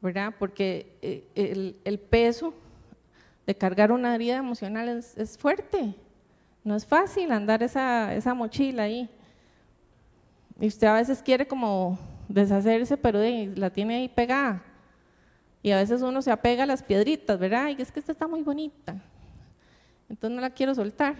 [0.00, 0.34] ¿verdad?
[0.38, 2.54] Porque eh, el, peso
[3.46, 5.94] de cargar una herida emocional es fuerte.
[6.62, 9.08] No es fácil andar esa, esa mochila ahí.
[10.60, 11.98] Y usted a veces quiere como
[12.28, 13.20] deshacerse, pero
[13.56, 14.62] la tiene ahí pegada.
[15.62, 17.68] Y a veces uno se apega a las piedritas, ¿verdad?
[17.68, 18.96] Y es que esta está muy bonita.
[20.08, 21.16] Entonces no la quiero soltar.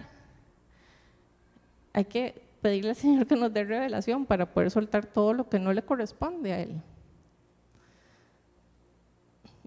[1.93, 5.59] Hay que pedirle al Señor que nos dé revelación para poder soltar todo lo que
[5.59, 6.82] no le corresponde a Él.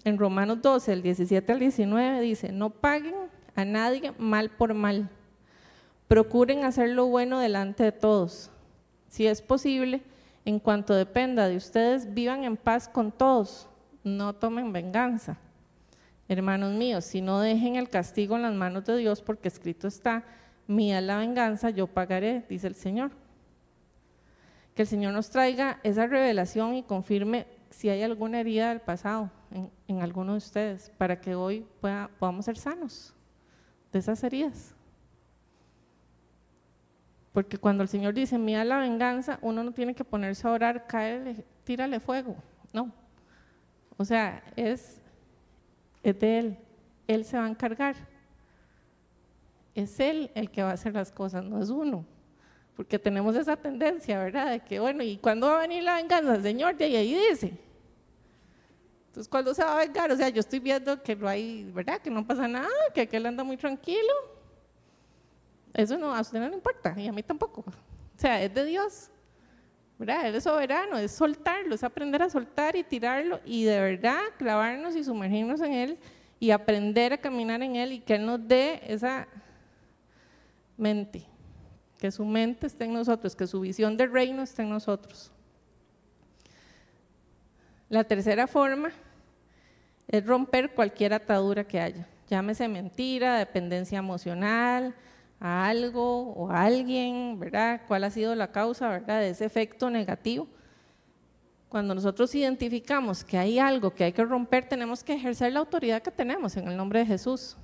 [0.04, 3.14] En Romanos 12, el 17 al 19 dice, no paguen
[3.56, 5.08] a nadie mal por mal
[6.14, 8.48] Procuren hacer lo bueno delante de todos.
[9.08, 10.00] Si es posible,
[10.44, 13.68] en cuanto dependa de ustedes, vivan en paz con todos.
[14.04, 15.38] No tomen venganza.
[16.28, 20.22] Hermanos míos, si no dejen el castigo en las manos de Dios, porque escrito está,
[20.68, 23.10] mía la venganza, yo pagaré, dice el Señor.
[24.76, 29.32] Que el Señor nos traiga esa revelación y confirme si hay alguna herida del pasado
[29.88, 31.66] en, alguno de ustedes, para que hoy
[32.20, 33.12] podamos ser sanos
[33.92, 34.76] de esas heridas.
[37.34, 40.86] Porque cuando el Señor dice, mía la venganza, uno no tiene que ponerse a orar,
[40.86, 42.36] cae, tírale fuego.
[42.72, 42.92] No.
[43.96, 45.00] O sea, es,
[46.04, 46.58] es de Él.
[47.08, 47.96] Él se va a encargar.
[49.74, 52.06] Es Él el que va a hacer las cosas, no es uno.
[52.76, 54.52] Porque tenemos esa tendencia, ¿verdad?
[54.52, 56.76] De que, bueno, ¿y cuándo va a venir la venganza, Señor?
[56.78, 57.58] Y ahí dice.
[59.08, 60.12] Entonces, ¿cuándo se va a vengar?
[60.12, 62.00] O sea, yo estoy viendo que no hay, ¿verdad?
[62.00, 64.33] Que no pasa nada, que aquel anda muy tranquilo.
[65.74, 67.60] Eso no, a usted no importa, y a mí tampoco.
[67.60, 69.10] O sea, es de Dios.
[69.98, 70.26] ¿verdad?
[70.26, 74.96] Él es soberano, es soltarlo, es aprender a soltar y tirarlo y de verdad clavarnos
[74.96, 75.98] y sumergirnos en Él
[76.40, 79.28] y aprender a caminar en Él y que Él nos dé esa
[80.76, 81.24] mente
[82.04, 85.32] que su mente esté en nosotros, que su visión del reino esté en nosotros.
[87.88, 88.90] La tercera forma
[90.08, 94.94] es romper cualquier atadura que haya, llámese mentira, dependencia emocional,
[95.44, 97.82] a algo o a alguien, ¿verdad?
[97.86, 99.20] ¿Cuál ha sido la causa, ¿verdad?
[99.20, 100.48] De ese efecto negativo.
[101.68, 106.00] Cuando nosotros identificamos que hay algo que hay que romper, tenemos que ejercer la autoridad
[106.00, 107.58] que tenemos en el nombre de Jesús.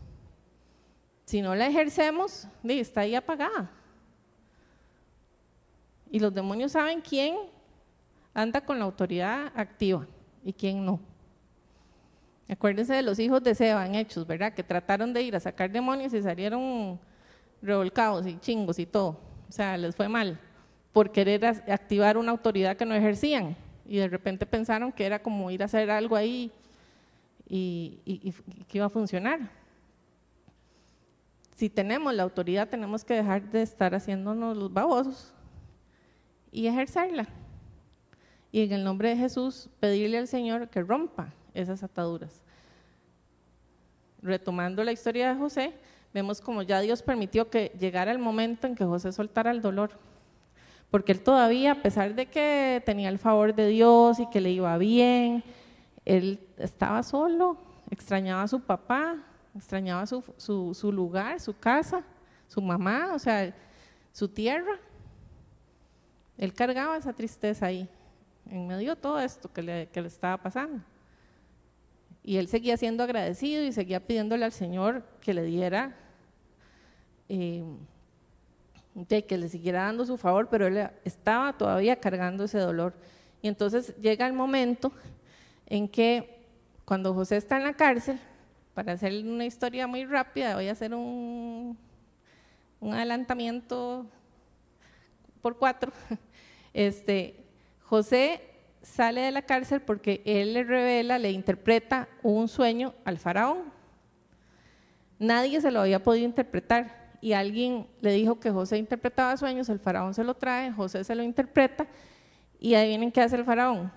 [1.25, 3.71] Si no la ejercemos, está ahí apagada.
[6.11, 7.35] Y los demonios saben quién
[8.35, 10.07] anda con la autoridad activa
[10.45, 11.01] y quién no.
[12.47, 14.53] Acuérdense de los hijos de Seba Hechos, ¿verdad?
[14.53, 17.01] Que trataron de ir a sacar demonios y salieron
[17.63, 19.21] revolcados y chingos y todo.
[19.49, 20.39] O sea, les fue mal
[20.93, 23.57] por querer activar una autoridad que no ejercían.
[23.87, 26.53] Y de repente pensaron que era como ir a hacer algo ahí
[27.49, 28.33] y, y
[28.65, 29.41] que iba a funcionar.
[31.57, 35.35] Si tenemos la autoridad, tenemos que dejar de estar haciéndonos los babosos
[36.53, 37.29] y ejercerla.
[38.53, 42.43] Y en el nombre de Jesús pedirle al Señor que rompa esas ataduras.
[44.23, 45.75] Retomando la historia de José,
[46.13, 49.93] vemos como ya Dios permitió que llegara el momento en que José soltara el dolor.
[50.91, 54.51] Porque él todavía, a pesar de que tenía el favor de Dios y que le
[54.51, 55.45] iba bien,
[56.05, 57.59] él estaba solo,
[57.91, 59.17] extrañaba a su papá,
[59.55, 62.03] extrañaba su, su, su lugar, su casa,
[62.49, 63.55] su mamá, o sea,
[64.13, 64.81] su tierra.
[66.37, 67.89] Él cargaba esa tristeza ahí,
[68.47, 70.83] en medio de todo esto que le, que le estaba pasando.
[72.23, 75.97] Y él seguía siendo agradecido y seguía pidiéndole al Señor que le diera,
[77.31, 77.63] eh,
[79.27, 82.93] que le siguiera dando su favor, pero él estaba todavía cargando ese dolor.
[83.41, 84.93] Y entonces llega el momento
[85.67, 86.41] en que
[86.85, 88.19] cuando José está en la cárcel,
[88.75, 91.79] para hacer una historia muy rápida, voy a hacer un,
[92.81, 94.07] un adelantamiento
[95.41, 95.93] por cuatro.
[96.73, 97.35] Este,
[97.83, 98.41] José
[98.81, 103.73] sale de la cárcel porque él le revela, le interpreta un sueño al faraón.
[105.19, 109.79] Nadie se lo había podido interpretar y alguien le dijo que José interpretaba sueños, el
[109.79, 111.87] faraón se lo trae, José se lo interpreta
[112.59, 113.93] y ahí vienen qué hace el faraón.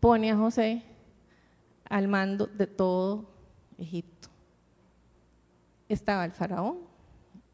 [0.00, 0.82] Pone a José
[1.88, 3.26] al mando de todo
[3.78, 4.28] Egipto.
[5.88, 6.78] Estaba el faraón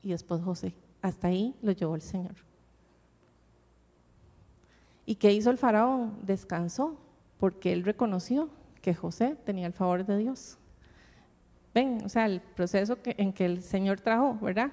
[0.03, 0.75] y después José.
[1.03, 2.35] Hasta ahí lo llevó el Señor.
[5.07, 6.19] ¿Y qué hizo el faraón?
[6.23, 6.99] Descansó,
[7.39, 8.51] porque él reconoció
[8.83, 10.58] que José tenía el favor de Dios.
[11.75, 14.71] Ven, o sea, el proceso en que el Señor trajo, ¿verdad?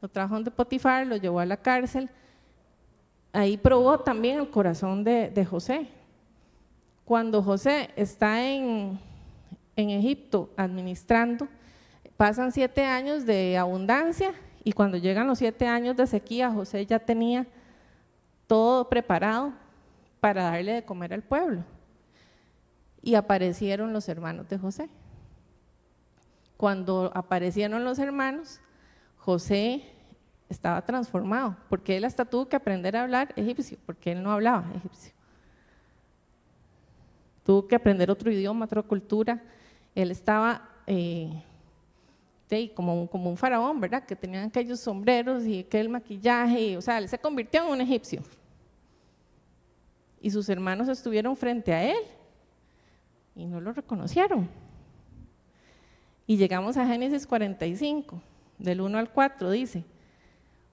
[0.00, 2.10] Lo trajo de Potifar, lo llevó a la cárcel.
[3.32, 5.88] Ahí probó también el corazón de, José.
[7.04, 9.00] Cuando José está en
[9.76, 11.48] Egipto administrando,
[12.16, 14.32] pasan siete años de abundancia
[14.64, 17.46] y cuando llegan los siete años de sequía, José ya tenía
[18.46, 19.52] todo preparado
[20.20, 21.64] para darle de comer al pueblo.
[23.02, 24.88] Y aparecieron los hermanos de José.
[26.64, 28.58] Cuando aparecieron los hermanos,
[29.18, 29.84] José
[30.48, 34.64] estaba transformado, porque él hasta tuvo que aprender a hablar egipcio, porque él no hablaba
[34.74, 35.12] egipcio.
[37.44, 39.42] Tuvo que aprender otro idioma, otra cultura.
[39.94, 41.42] Él estaba eh,
[42.72, 44.02] como, un, como un faraón, ¿verdad?
[44.06, 48.22] Que tenían aquellos sombreros y aquel maquillaje, o sea, él se convirtió en un egipcio
[50.18, 52.04] y sus hermanos estuvieron frente a él
[53.36, 54.63] y no lo reconocieron.
[56.26, 58.20] Y llegamos a Génesis 45,
[58.58, 59.84] del 1 al 4, dice,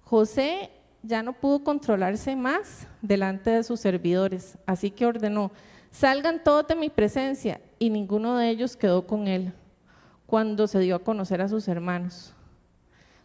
[0.03, 0.69] José
[1.03, 5.51] ya no pudo controlarse más delante de sus servidores, así que ordenó,
[5.89, 9.53] salgan todos de mi presencia, y ninguno de ellos quedó con él
[10.25, 12.33] cuando se dio a conocer a sus hermanos.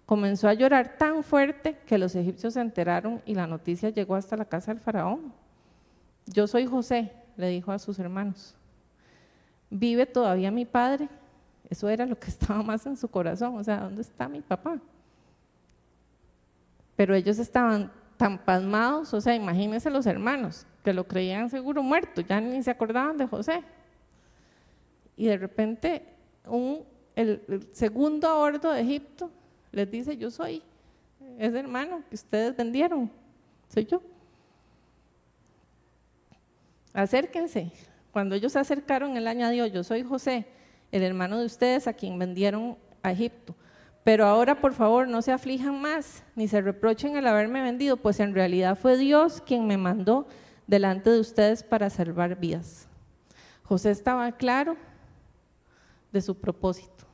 [0.07, 4.37] Comenzó a llorar tan fuerte que los egipcios se enteraron y la noticia llegó hasta
[4.37, 5.33] la casa del faraón.
[6.27, 8.57] Yo soy José, le dijo a sus hermanos.
[9.71, 11.09] ¿Vive todavía mi padre?
[11.69, 14.79] Eso era lo que estaba más en su corazón, o sea, ¿dónde está mi papá?
[16.97, 22.23] Pero ellos estaban tan pasmados, o sea, imagínense los hermanos, que lo creían seguro muerto,
[22.23, 23.63] ya ni se acordaban de José.
[25.17, 26.03] Y de repente
[26.47, 29.31] un, el, segundo a de Egipto
[29.73, 30.63] les dice, yo soy
[31.39, 33.11] ese hermano que ustedes vendieron,
[33.69, 34.01] soy yo.
[36.95, 37.71] Acérquense.
[38.11, 40.47] Cuando ellos se acercaron, él añadió, yo soy José,
[40.93, 43.55] el hermano de ustedes a quien vendieron a Egipto.
[44.05, 48.21] Pero ahora, por favor, no se aflijan más, ni se reprochen el haberme vendido, pues
[48.21, 50.29] en realidad fue Dios quien me mandó
[50.67, 52.87] delante de ustedes para salvar vidas.
[53.65, 54.77] José estaba claro
[56.13, 57.05] de su propósito.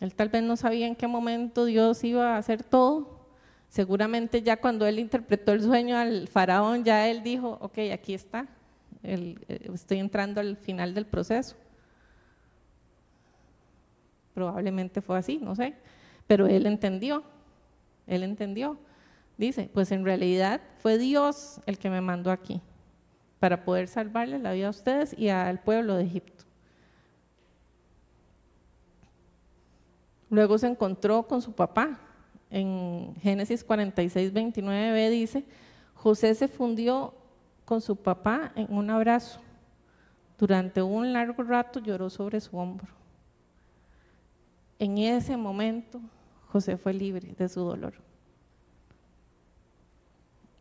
[0.00, 3.20] Él tal vez no sabía en qué momento Dios iba a hacer todo.
[3.68, 8.48] Seguramente ya cuando él interpretó el sueño al faraón, ya él dijo, ok, aquí está,
[9.02, 9.36] eh,
[9.74, 11.56] estoy entrando al final del proceso.
[14.34, 15.74] Probablemente fue así, no sé,
[16.26, 17.22] pero él entendió,
[18.06, 18.78] él entendió.
[19.36, 22.60] Dice, pues en realidad fue Dios el que me mandó aquí
[23.40, 26.44] para poder salvarle la vida a ustedes y al pueblo de Egipto.
[30.30, 31.98] Luego se encontró con su papá.
[32.50, 35.44] En Génesis 46, 29b dice,
[35.94, 37.14] José se fundió
[37.72, 39.40] con su papá en un abrazo.
[40.36, 42.92] Durante un largo rato lloró sobre su hombro.
[44.78, 45.98] En ese momento
[46.48, 47.94] José fue libre de su dolor.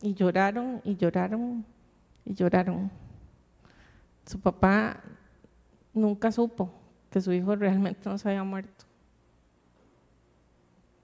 [0.01, 1.65] Y lloraron y lloraron
[2.23, 2.89] y lloraron.
[4.25, 5.03] Su papá
[5.93, 6.71] nunca supo
[7.09, 8.85] que su hijo realmente no se había muerto.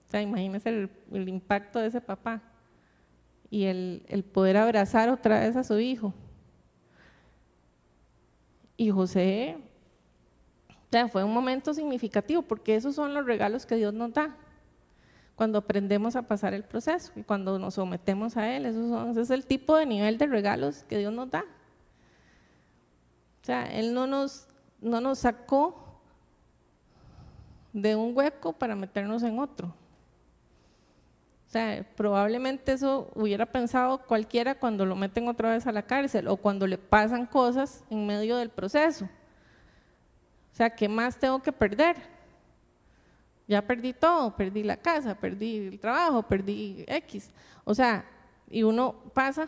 [0.08, 0.70] O sea, imagínense
[1.12, 2.42] el, impacto de ese papá
[3.50, 6.14] y el, poder abrazar otra vez a su hijo.
[8.76, 9.58] Y José,
[10.70, 14.36] o sea, fue un momento significativo porque esos son los regalos que Dios nos da
[15.36, 18.66] cuando aprendemos a pasar el proceso y cuando nos sometemos a Él.
[18.66, 21.46] Esos ese es el tipo de nivel de regalos que Dios nos da.
[23.42, 24.48] O sea, Él no nos,
[24.82, 26.02] no nos sacó
[27.72, 29.74] de un hueco para meternos en otro.
[31.48, 36.28] O sea, probablemente eso hubiera pensado cualquiera cuando lo meten otra vez a la cárcel
[36.28, 39.06] o cuando le pasan cosas en medio del proceso.
[40.52, 41.96] O sea, ¿qué más tengo que perder?
[43.48, 47.32] Ya perdí todo, perdí la casa, perdí el trabajo, perdí X.
[47.64, 48.04] O sea,
[48.50, 49.48] y uno pasa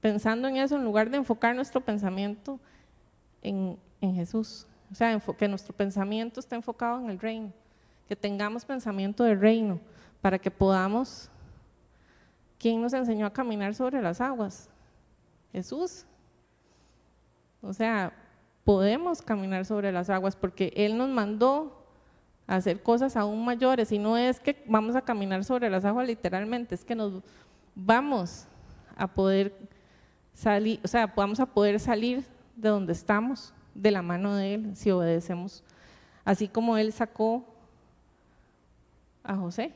[0.00, 2.60] pensando en eso en lugar de enfocar nuestro pensamiento
[3.42, 4.64] en, en Jesús.
[4.92, 7.52] O sea, que nuestro pensamiento esté enfocado en el reino,
[8.08, 9.80] que tengamos pensamiento de reino
[10.20, 11.30] para que podamos...
[12.58, 14.70] ¿Quién nos enseñó a caminar sobre las aguas?
[15.52, 16.06] Jesús.
[17.60, 18.12] O sea,
[18.64, 21.86] podemos caminar sobre las aguas porque Él nos mandó
[22.46, 26.06] a hacer cosas aún mayores y no es que vamos a caminar sobre las aguas
[26.06, 27.22] literalmente, es que nos
[27.74, 28.46] vamos
[28.96, 29.54] a poder
[30.34, 34.76] salir, o sea, vamos a poder salir de donde estamos de la mano de Él
[34.76, 35.62] si obedecemos,
[36.24, 37.44] así como Él sacó
[39.22, 39.72] a José.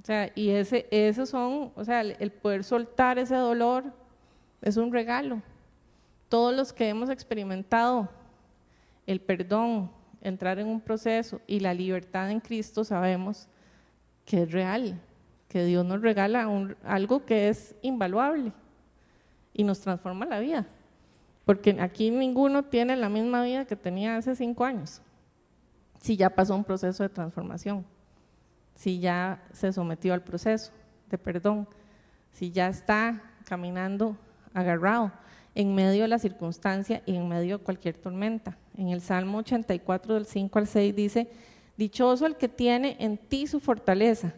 [0.00, 3.84] O sea, y ese, esos son, o sea, el poder soltar ese dolor
[4.62, 5.42] es un regalo.
[6.28, 8.08] Todos los que hemos experimentado
[9.06, 9.90] el perdón,
[10.20, 13.48] entrar en un proceso y la libertad en Cristo sabemos
[14.24, 15.00] que es real,
[15.48, 16.48] que Dios nos regala
[16.84, 18.52] algo que es invaluable
[19.52, 20.66] y nos transforma la vida.
[21.44, 25.02] Porque aquí ninguno tiene la misma vida que tenía hace cinco años,
[26.00, 27.84] si ya pasó un proceso de transformación
[28.74, 30.72] si ya se sometió al proceso
[31.10, 31.68] de perdón,
[32.32, 34.16] si ya está caminando
[34.54, 35.12] agarrado
[35.54, 38.56] en medio de la circunstancia y en medio de cualquier tormenta.
[38.76, 41.28] En el Salmo 84 del 5 al 6 dice,
[41.76, 44.32] dichoso el que tiene en ti su fortaleza,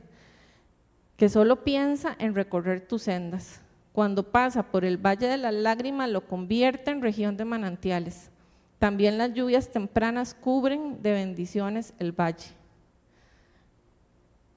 [1.17, 3.61] que solo piensa en recorrer tus sendas.
[3.93, 8.31] Cuando pasa por el valle de las lágrimas lo convierte en región de manantiales.
[8.81, 12.64] También las lluvias tempranas cubren de bendiciones el valle.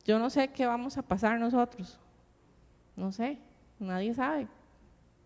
[0.07, 1.99] Yo no sé qué vamos a pasar nosotros.
[2.95, 3.37] No sé,
[3.77, 4.47] nadie sabe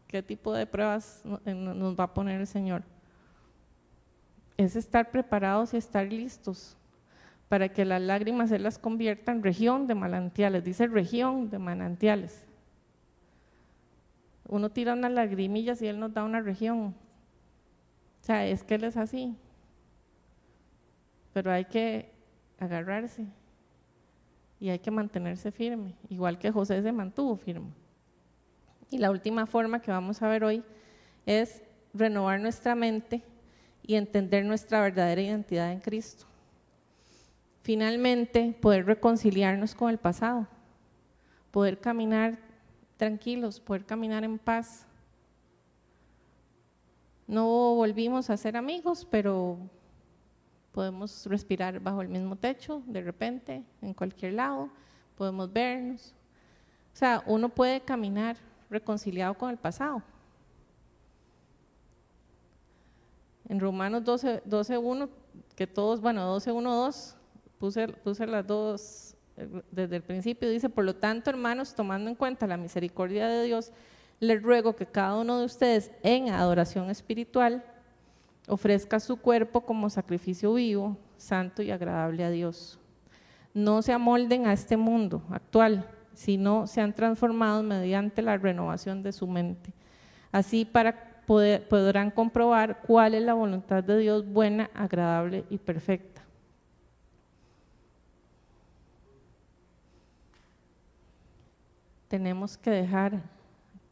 [0.07, 2.83] qué tipo de pruebas nos va a poner el Señor.
[4.57, 6.75] Es estar preparados y estar listos
[7.47, 10.63] para que las lágrimas Él las convierta en región de manantiales.
[10.63, 12.43] Dice región de manantiales.
[14.47, 16.95] Uno tira unas lagrimillas y Él nos da una región.
[18.21, 19.37] O sea, es que Él es así.
[21.33, 22.11] Pero hay que
[22.59, 23.27] agarrarse
[24.61, 27.71] y hay que mantenerse firme, igual que José se mantuvo firme.
[28.91, 30.63] Y la última forma que vamos a ver hoy
[31.25, 31.63] es
[31.95, 33.23] renovar nuestra mente
[33.81, 36.27] y entender nuestra verdadera identidad en Cristo.
[37.63, 40.47] Finalmente, poder reconciliarnos con el pasado,
[41.49, 42.37] poder caminar
[42.97, 44.85] tranquilos, poder caminar en paz.
[47.25, 49.57] No volvimos a ser amigos, pero
[50.71, 54.69] podemos respirar bajo el mismo techo de repente, en cualquier lado,
[55.17, 56.13] podemos vernos.
[56.93, 58.37] O sea, uno puede caminar
[58.69, 60.01] reconciliado con el pasado.
[63.47, 65.09] En Romanos 12, 12.1,
[65.55, 67.15] que todos, bueno, 12.1.2,
[67.59, 72.15] puse, puse las dos eh, desde el principio, dice, por lo tanto, hermanos, tomando en
[72.15, 73.71] cuenta la misericordia de Dios,
[74.19, 77.63] les ruego que cada uno de ustedes en adoración espiritual
[78.51, 82.77] ofrezca su cuerpo como sacrificio vivo, santo y agradable a Dios.
[83.53, 89.25] No se amolden a este mundo actual, sino sean transformados mediante la renovación de su
[89.25, 89.71] mente.
[90.33, 96.21] Así para poder, podrán comprobar cuál es la voluntad de Dios buena, agradable y perfecta.
[102.09, 103.21] Tenemos que dejar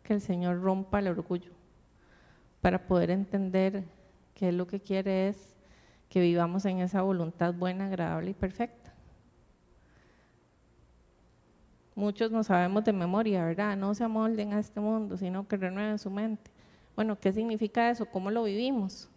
[0.04, 1.54] que el Señor rompa el orgullo
[2.60, 3.86] para poder entender
[4.40, 5.58] que lo que quiere es
[6.08, 8.94] que vivamos en esa voluntad buena, agradable y perfecta.
[11.94, 13.76] Muchos no sabemos de memoria, ¿verdad?
[13.76, 16.50] No se amolden a este mundo, sino que renueven su mente.
[16.96, 18.06] Bueno, ¿qué significa eso?
[18.06, 19.10] ¿Cómo lo vivimos?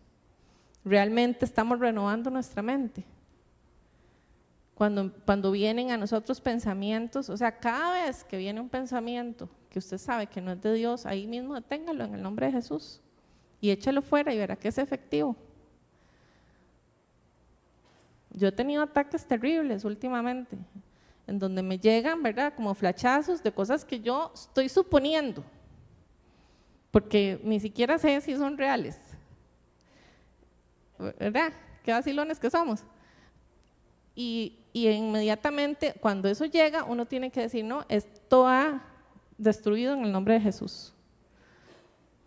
[0.85, 3.05] ¿Realmente estamos renovando nuestra mente?
[4.75, 9.79] Cuando, cuando vienen a nosotros pensamientos, o sea, cada vez que viene un pensamiento que
[9.79, 13.01] usted sabe que no es de Dios, ahí mismo deténgalo en el nombre de Jesús
[13.63, 15.35] y échalo fuera y verá que es efectivo.
[18.29, 20.59] Yo he tenido ataques terribles últimamente,
[21.27, 22.53] en donde me llegan, ¿verdad?
[22.55, 25.43] Como flachazos de cosas que yo estoy suponiendo
[26.93, 28.97] porque ni siquiera sé si son reales.
[31.19, 31.53] ¿Verdad?
[31.83, 32.85] Qué vacilones que somos.
[34.15, 38.83] Y, inmediatamente cuando eso llega, uno tiene que decir, no, esto ha
[39.39, 40.93] destruido en el nombre de Jesús.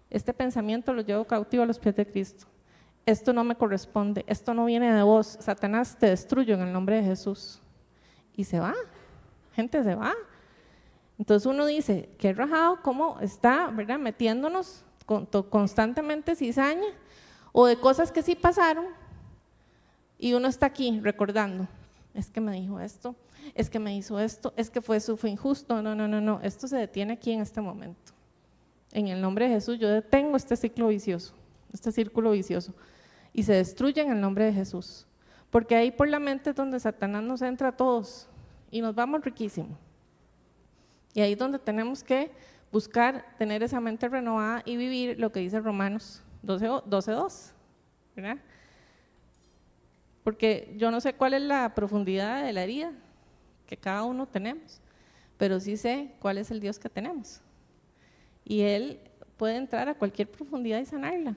[0.09, 2.47] Este pensamiento lo llevo cautivo a los pies de Cristo.
[3.05, 5.37] Esto no me corresponde, esto no viene de vos.
[5.39, 7.61] Satanás te destruyo en el nombre de Jesús.
[8.35, 8.73] Y se va,
[9.53, 10.13] gente se va.
[11.17, 13.99] Entonces uno dice, qué rajado, cómo está, ¿verdad?
[13.99, 14.83] Metiéndonos
[15.49, 16.87] constantemente cizaña
[17.51, 18.85] o de cosas que sí pasaron
[20.17, 21.67] y uno está aquí recordando,
[22.13, 23.15] es que me dijo esto,
[23.53, 26.67] es que me hizo esto, es que fue fue injusto, no, no, no, no, esto
[26.67, 28.14] se detiene aquí en este momento.
[28.95, 31.33] En el nombre de Jesús yo detengo este ciclo vicioso,
[31.73, 32.73] este círculo vicioso
[33.33, 35.05] y se destruye en el nombre de Jesús.
[35.49, 38.29] Porque ahí por la mente es donde Satanás nos entra a todos
[38.71, 39.77] y nos vamos riquísimo.
[41.13, 42.31] Y ahí es donde tenemos que
[42.71, 46.83] buscar tener esa mente renovada y vivir lo que dice Romanos 12.2.
[46.85, 47.53] 12,
[48.15, 48.37] ¿verdad?
[50.23, 52.93] Porque yo no sé cuál es la profundidad de la herida
[53.67, 54.79] que cada uno tenemos,
[55.37, 57.41] pero sí sé cuál es el Dios que tenemos.
[58.45, 58.99] Y Él
[59.35, 61.35] puede entrar a cualquier profundidad y sanarla.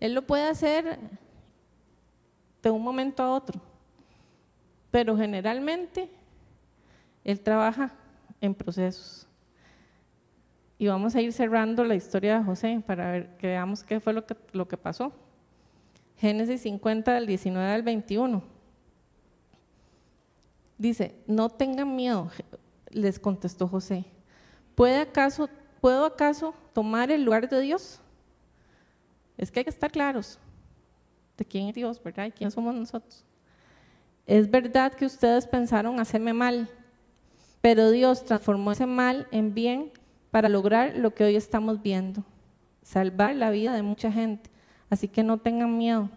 [0.00, 0.98] Él lo puede hacer
[2.62, 3.60] de un momento a otro,
[4.90, 6.08] pero generalmente
[7.24, 7.92] Él trabaja
[8.40, 9.26] en procesos.
[10.78, 14.12] Y vamos a ir cerrando la historia de José para ver que veamos qué fue
[14.12, 15.12] lo que, lo que pasó.
[16.18, 18.42] Génesis 50 del 19 al 21.
[20.78, 22.30] Dice, no tengan miedo,
[22.90, 24.04] les contestó José.
[24.74, 25.48] ¿Puede acaso,
[25.86, 28.00] ¿Puedo acaso tomar el lugar de Dios?
[29.38, 30.36] Es que hay que estar claros
[31.38, 32.26] de quién es Dios, ¿verdad?
[32.26, 33.24] ¿Y quién somos nosotros?
[34.26, 36.68] Es verdad que ustedes pensaron hacerme mal,
[37.60, 39.92] pero Dios transformó ese mal en bien
[40.32, 42.24] para lograr lo que hoy estamos viendo,
[42.82, 44.50] salvar la vida de mucha gente.
[44.90, 46.10] Así que no tengan miedo,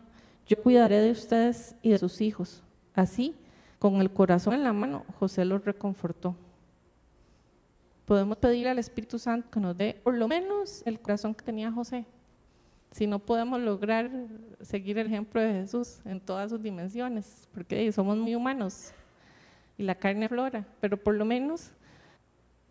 [0.47, 2.63] yo cuidaré de ustedes y de sus hijos.
[2.95, 3.36] Así,
[3.78, 6.36] con el corazón en la mano, José los reconfortó.
[8.10, 11.72] Podemos pedirle al Espíritu Santo que nos dé por lo menos el corazón que tenía
[11.72, 12.07] José.
[12.89, 14.10] Si no podemos lograr
[14.62, 18.93] seguir el ejemplo de Jesús en todas sus dimensiones, porque somos muy humanos,
[19.78, 21.70] y la carne flora, pero por lo menos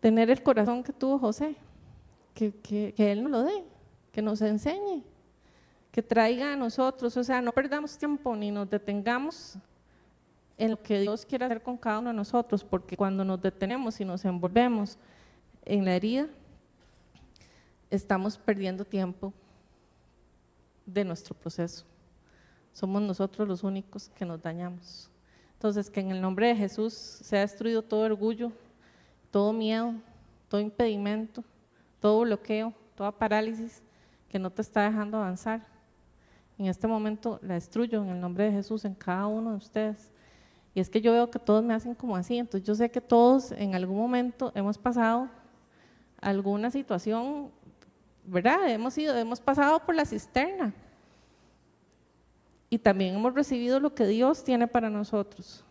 [0.01, 1.55] tener el corazón que tuvo José,
[2.33, 3.63] que, que, Él nos lo dé,
[4.11, 5.05] que nos enseñe,
[5.89, 9.57] que traiga a nosotros, o sea, no perdamos tiempo ni nos detengamos
[10.57, 14.01] en lo que Dios quiere hacer con cada uno de nosotros, porque cuando nos detenemos
[14.01, 14.97] y nos envolvemos
[15.69, 16.27] en la herida,
[17.91, 19.31] estamos perdiendo tiempo
[20.83, 21.85] de nuestro proceso.
[22.73, 25.11] Somos nosotros los únicos que nos dañamos.
[25.53, 28.51] Entonces, que en el nombre de Jesús se ha destruido todo orgullo,
[29.29, 29.93] todo miedo,
[30.47, 31.43] todo impedimento,
[31.99, 33.83] todo bloqueo, toda parálisis
[34.27, 35.67] que no te está dejando avanzar.
[36.57, 40.11] En este momento la destruyo en el nombre de Jesús en cada uno de ustedes.
[40.73, 43.01] Y es que yo veo que todos me hacen como así, entonces yo sé que
[43.01, 45.29] todos en algún momento hemos pasado
[46.21, 47.51] alguna situación,
[48.25, 48.69] ¿verdad?
[48.69, 50.73] Hemos, ido, hemos pasado por la cisterna
[52.69, 55.63] y también hemos recibido lo que Dios tiene para nosotros.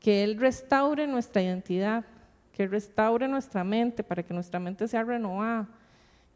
[0.00, 2.04] Que Él restaure nuestra identidad,
[2.52, 5.68] que restaure nuestra mente para que nuestra mente sea renovada,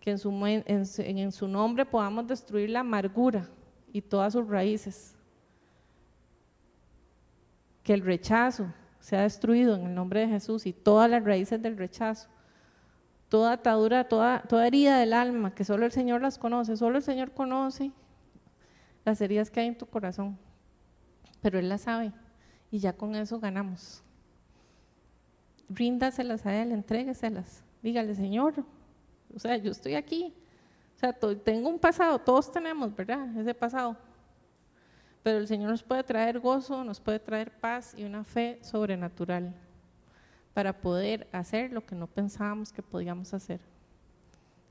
[0.01, 3.49] que en su, en su nombre podamos destruir la amargura
[3.93, 5.14] y todas sus raíces.
[7.83, 8.66] Que el rechazo
[9.01, 12.28] sea destruido en el nombre de Jesús y todas las raíces del rechazo.
[13.33, 17.03] Toda atadura, toda, toda herida del alma, que solo el Señor las conoce, solo el
[17.03, 17.91] Señor conoce
[19.07, 20.39] las heridas que hay en tu corazón,
[21.41, 22.12] pero Él las sabe
[22.70, 24.03] y ya con eso ganamos.
[25.70, 27.64] Ríndaselas a Él, entrégueselas.
[27.83, 28.66] Dígale, Señor,
[29.35, 30.35] o sea, yo estoy aquí.
[30.97, 33.35] O sea, tengo un pasado, todos tenemos, ¿verdad?
[33.39, 33.97] Ese pasado.
[35.22, 39.55] Pero el Señor nos puede traer gozo, nos puede traer paz y una fe sobrenatural
[40.55, 43.61] para poder hacer lo que no pensábamos que podíamos hacer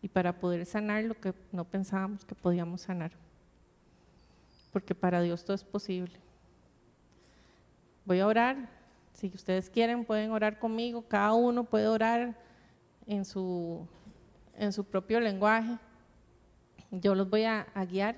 [0.02, 3.12] y para poder sanar lo que no pensábamos que podíamos sanar
[4.72, 6.14] porque para Dios todo es posible.
[8.06, 8.70] Voy a orar,
[9.14, 12.36] si ustedes quieren pueden orar conmigo, cada uno puede orar
[13.06, 13.86] en su,
[14.58, 15.78] en su propio lenguaje.
[16.90, 18.16] Yo los voy a, a guiar,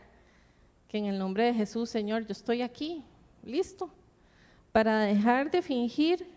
[0.88, 3.03] que en el nombre de Jesús, Señor, yo estoy aquí,
[3.43, 3.89] listo,
[4.72, 6.28] para dejar de fingir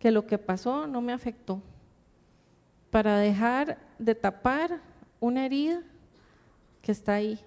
[0.00, 1.62] que lo que pasó no me afectó,
[2.90, 4.80] para dejar de tapar
[5.20, 5.82] una herida
[6.82, 7.38] que está ahí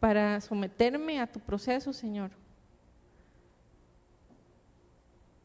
[0.00, 2.30] para someterme a tu proceso, Señor.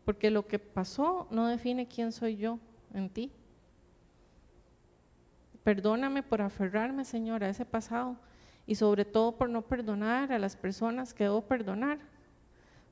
[0.03, 2.59] Porque lo que pasó no define quién soy yo
[2.93, 3.31] en ti.
[5.63, 8.17] Perdóname por aferrarme, Señor, a ese pasado
[8.67, 11.99] y sobre todo por no perdonar a las personas que debo perdonar,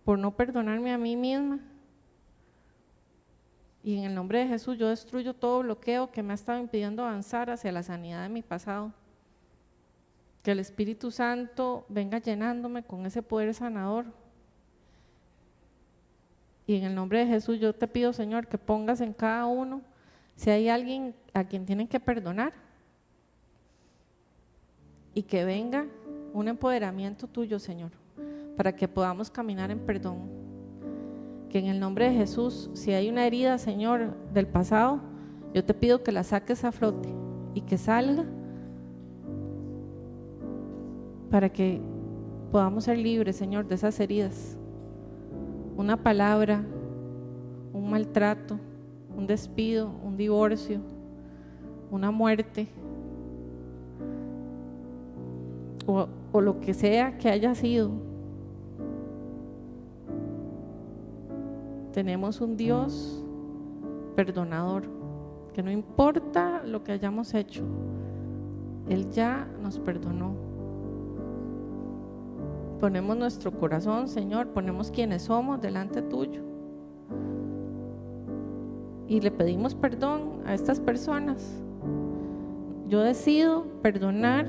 [0.08, 1.60] por no perdonarme a mí misma.
[3.84, 7.04] Y en el nombre de Jesús yo destruyo todo bloqueo que me ha estado impidiendo
[7.04, 8.94] avanzar hacia la sanidad de mi pasado.
[10.44, 14.06] Que el Espíritu Santo venga llenándome con ese poder sanador.
[16.66, 19.82] Y en el nombre de Jesús yo te pido, Señor, que pongas en cada uno,
[20.38, 22.54] si hay alguien a quien tienen que perdonar,
[25.14, 25.86] y que venga
[26.32, 27.92] un empoderamiento tuyo, Señor,
[28.58, 30.30] para que podamos caminar en perdón.
[31.50, 35.00] Que en el nombre de Jesús, si hay una herida, Señor, del pasado,
[35.54, 37.10] yo te pido que la saques a flote
[37.54, 38.26] y que salga
[41.30, 41.80] para que
[42.52, 44.58] podamos ser libres, Señor, de esas heridas.
[45.78, 46.64] Una palabra,
[47.74, 48.60] un maltrato,
[49.16, 50.82] un despido, un divorcio,
[51.92, 52.68] una muerte,
[55.86, 56.08] o,
[56.42, 58.07] lo que sea que haya sido.
[61.94, 63.24] Tenemos un Dios
[64.16, 64.84] perdonador,
[65.54, 67.64] que no importa lo que hayamos hecho,
[68.90, 70.34] Él ya nos perdonó.
[72.80, 76.42] Ponemos nuestro corazón, Señor, ponemos quienes somos delante tuyo.
[79.08, 81.64] Y le pedimos perdón a estas personas.
[82.88, 84.48] Yo decido perdonar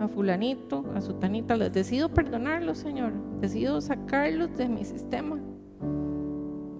[0.00, 3.12] a fulanito, a sutanita, decido perdonarlos, Señor.
[3.40, 5.38] Decido sacarlos de mi sistema.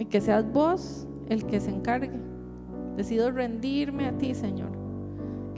[0.05, 2.21] Y que seas vos el que se encargue.
[2.95, 4.69] Decido rendirme a ti, Señor.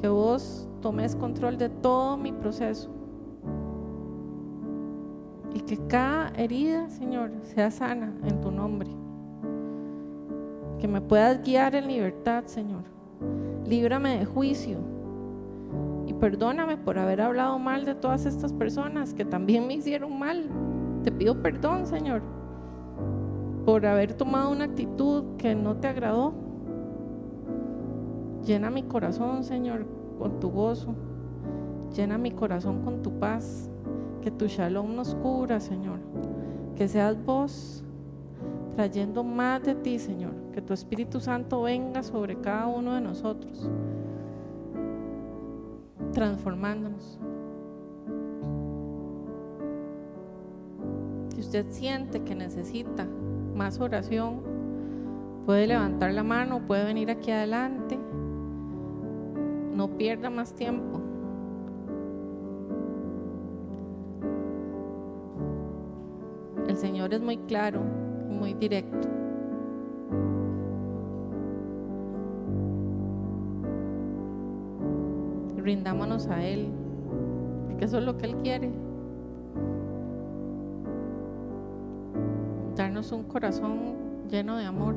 [0.00, 2.88] Que vos tomes control de todo mi proceso.
[5.52, 8.88] Y que cada herida, Señor, sea sana en tu nombre.
[10.78, 12.84] Que me puedas guiar en libertad, Señor.
[13.66, 14.78] Líbrame de juicio.
[16.06, 20.48] Y perdóname por haber hablado mal de todas estas personas que también me hicieron mal.
[21.02, 22.22] Te pido perdón, Señor,
[23.66, 26.32] por haber tomado una actitud que no te agradó.
[28.44, 29.84] Llena mi corazón, Señor,
[30.20, 30.94] con tu gozo.
[31.92, 33.68] Llena mi corazón con tu paz
[34.22, 35.98] que tu shalom nos cubra, Señor.
[36.76, 37.82] Que seas vos
[38.76, 40.34] trayendo más de ti, Señor.
[40.52, 43.68] Que tu Espíritu Santo venga sobre cada uno de nosotros,
[46.12, 47.18] transformándonos.
[51.34, 53.08] Si usted siente que necesita
[53.56, 54.42] más oración,
[55.46, 57.98] puede levantar la mano, puede venir aquí adelante.
[59.74, 61.00] No pierda más tiempo.
[66.68, 67.80] El Señor es muy claro
[68.36, 69.08] muy directo.
[75.56, 76.68] Rindámonos a Él,
[77.66, 78.85] porque eso es lo que Él quiere.
[82.96, 83.78] Darnos un corazón
[84.30, 84.94] lleno de amor.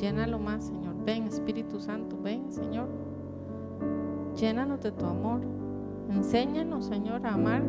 [0.00, 0.94] Llénalo más, Señor.
[1.04, 2.88] Ven, Espíritu Santo, ven, Señor.
[4.40, 5.42] Llénanos de tu amor.
[6.08, 7.62] Enséñanos, Señor, a amar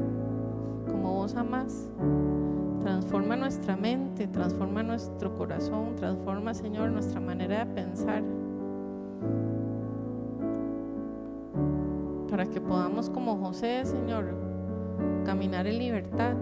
[0.89, 1.89] como vos amas.
[2.81, 8.23] Transforma nuestra mente, transforma nuestro corazón, transforma, Señor, nuestra manera de pensar.
[12.29, 14.33] Para que podamos, como José, Señor,
[15.25, 16.37] caminar en libertad.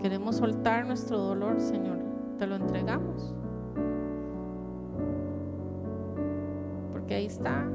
[0.00, 1.98] Queremos soltar nuestro dolor, Señor.
[2.38, 3.34] Te lo entregamos.
[6.92, 7.66] Porque ahí está,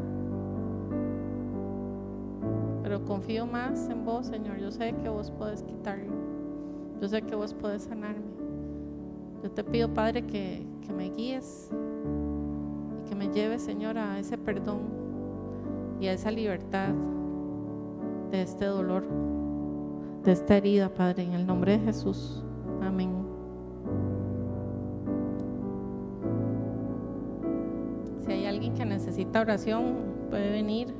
[2.83, 4.57] pero confío más en vos, Señor.
[4.59, 6.13] Yo sé que vos podés quitarlo.
[7.01, 8.21] Yo sé que vos podés sanarme.
[9.41, 11.71] Yo te pido, Padre, que, que me guíes
[12.99, 14.81] y que me lleves, Señor, a ese perdón
[15.99, 16.89] y a esa libertad
[18.31, 19.03] de este dolor,
[20.23, 22.41] de esta herida, Padre, en el nombre de Jesús.
[22.81, 23.11] Amén.
[28.25, 29.95] Si hay alguien que necesita oración,
[30.29, 30.92] puede venir.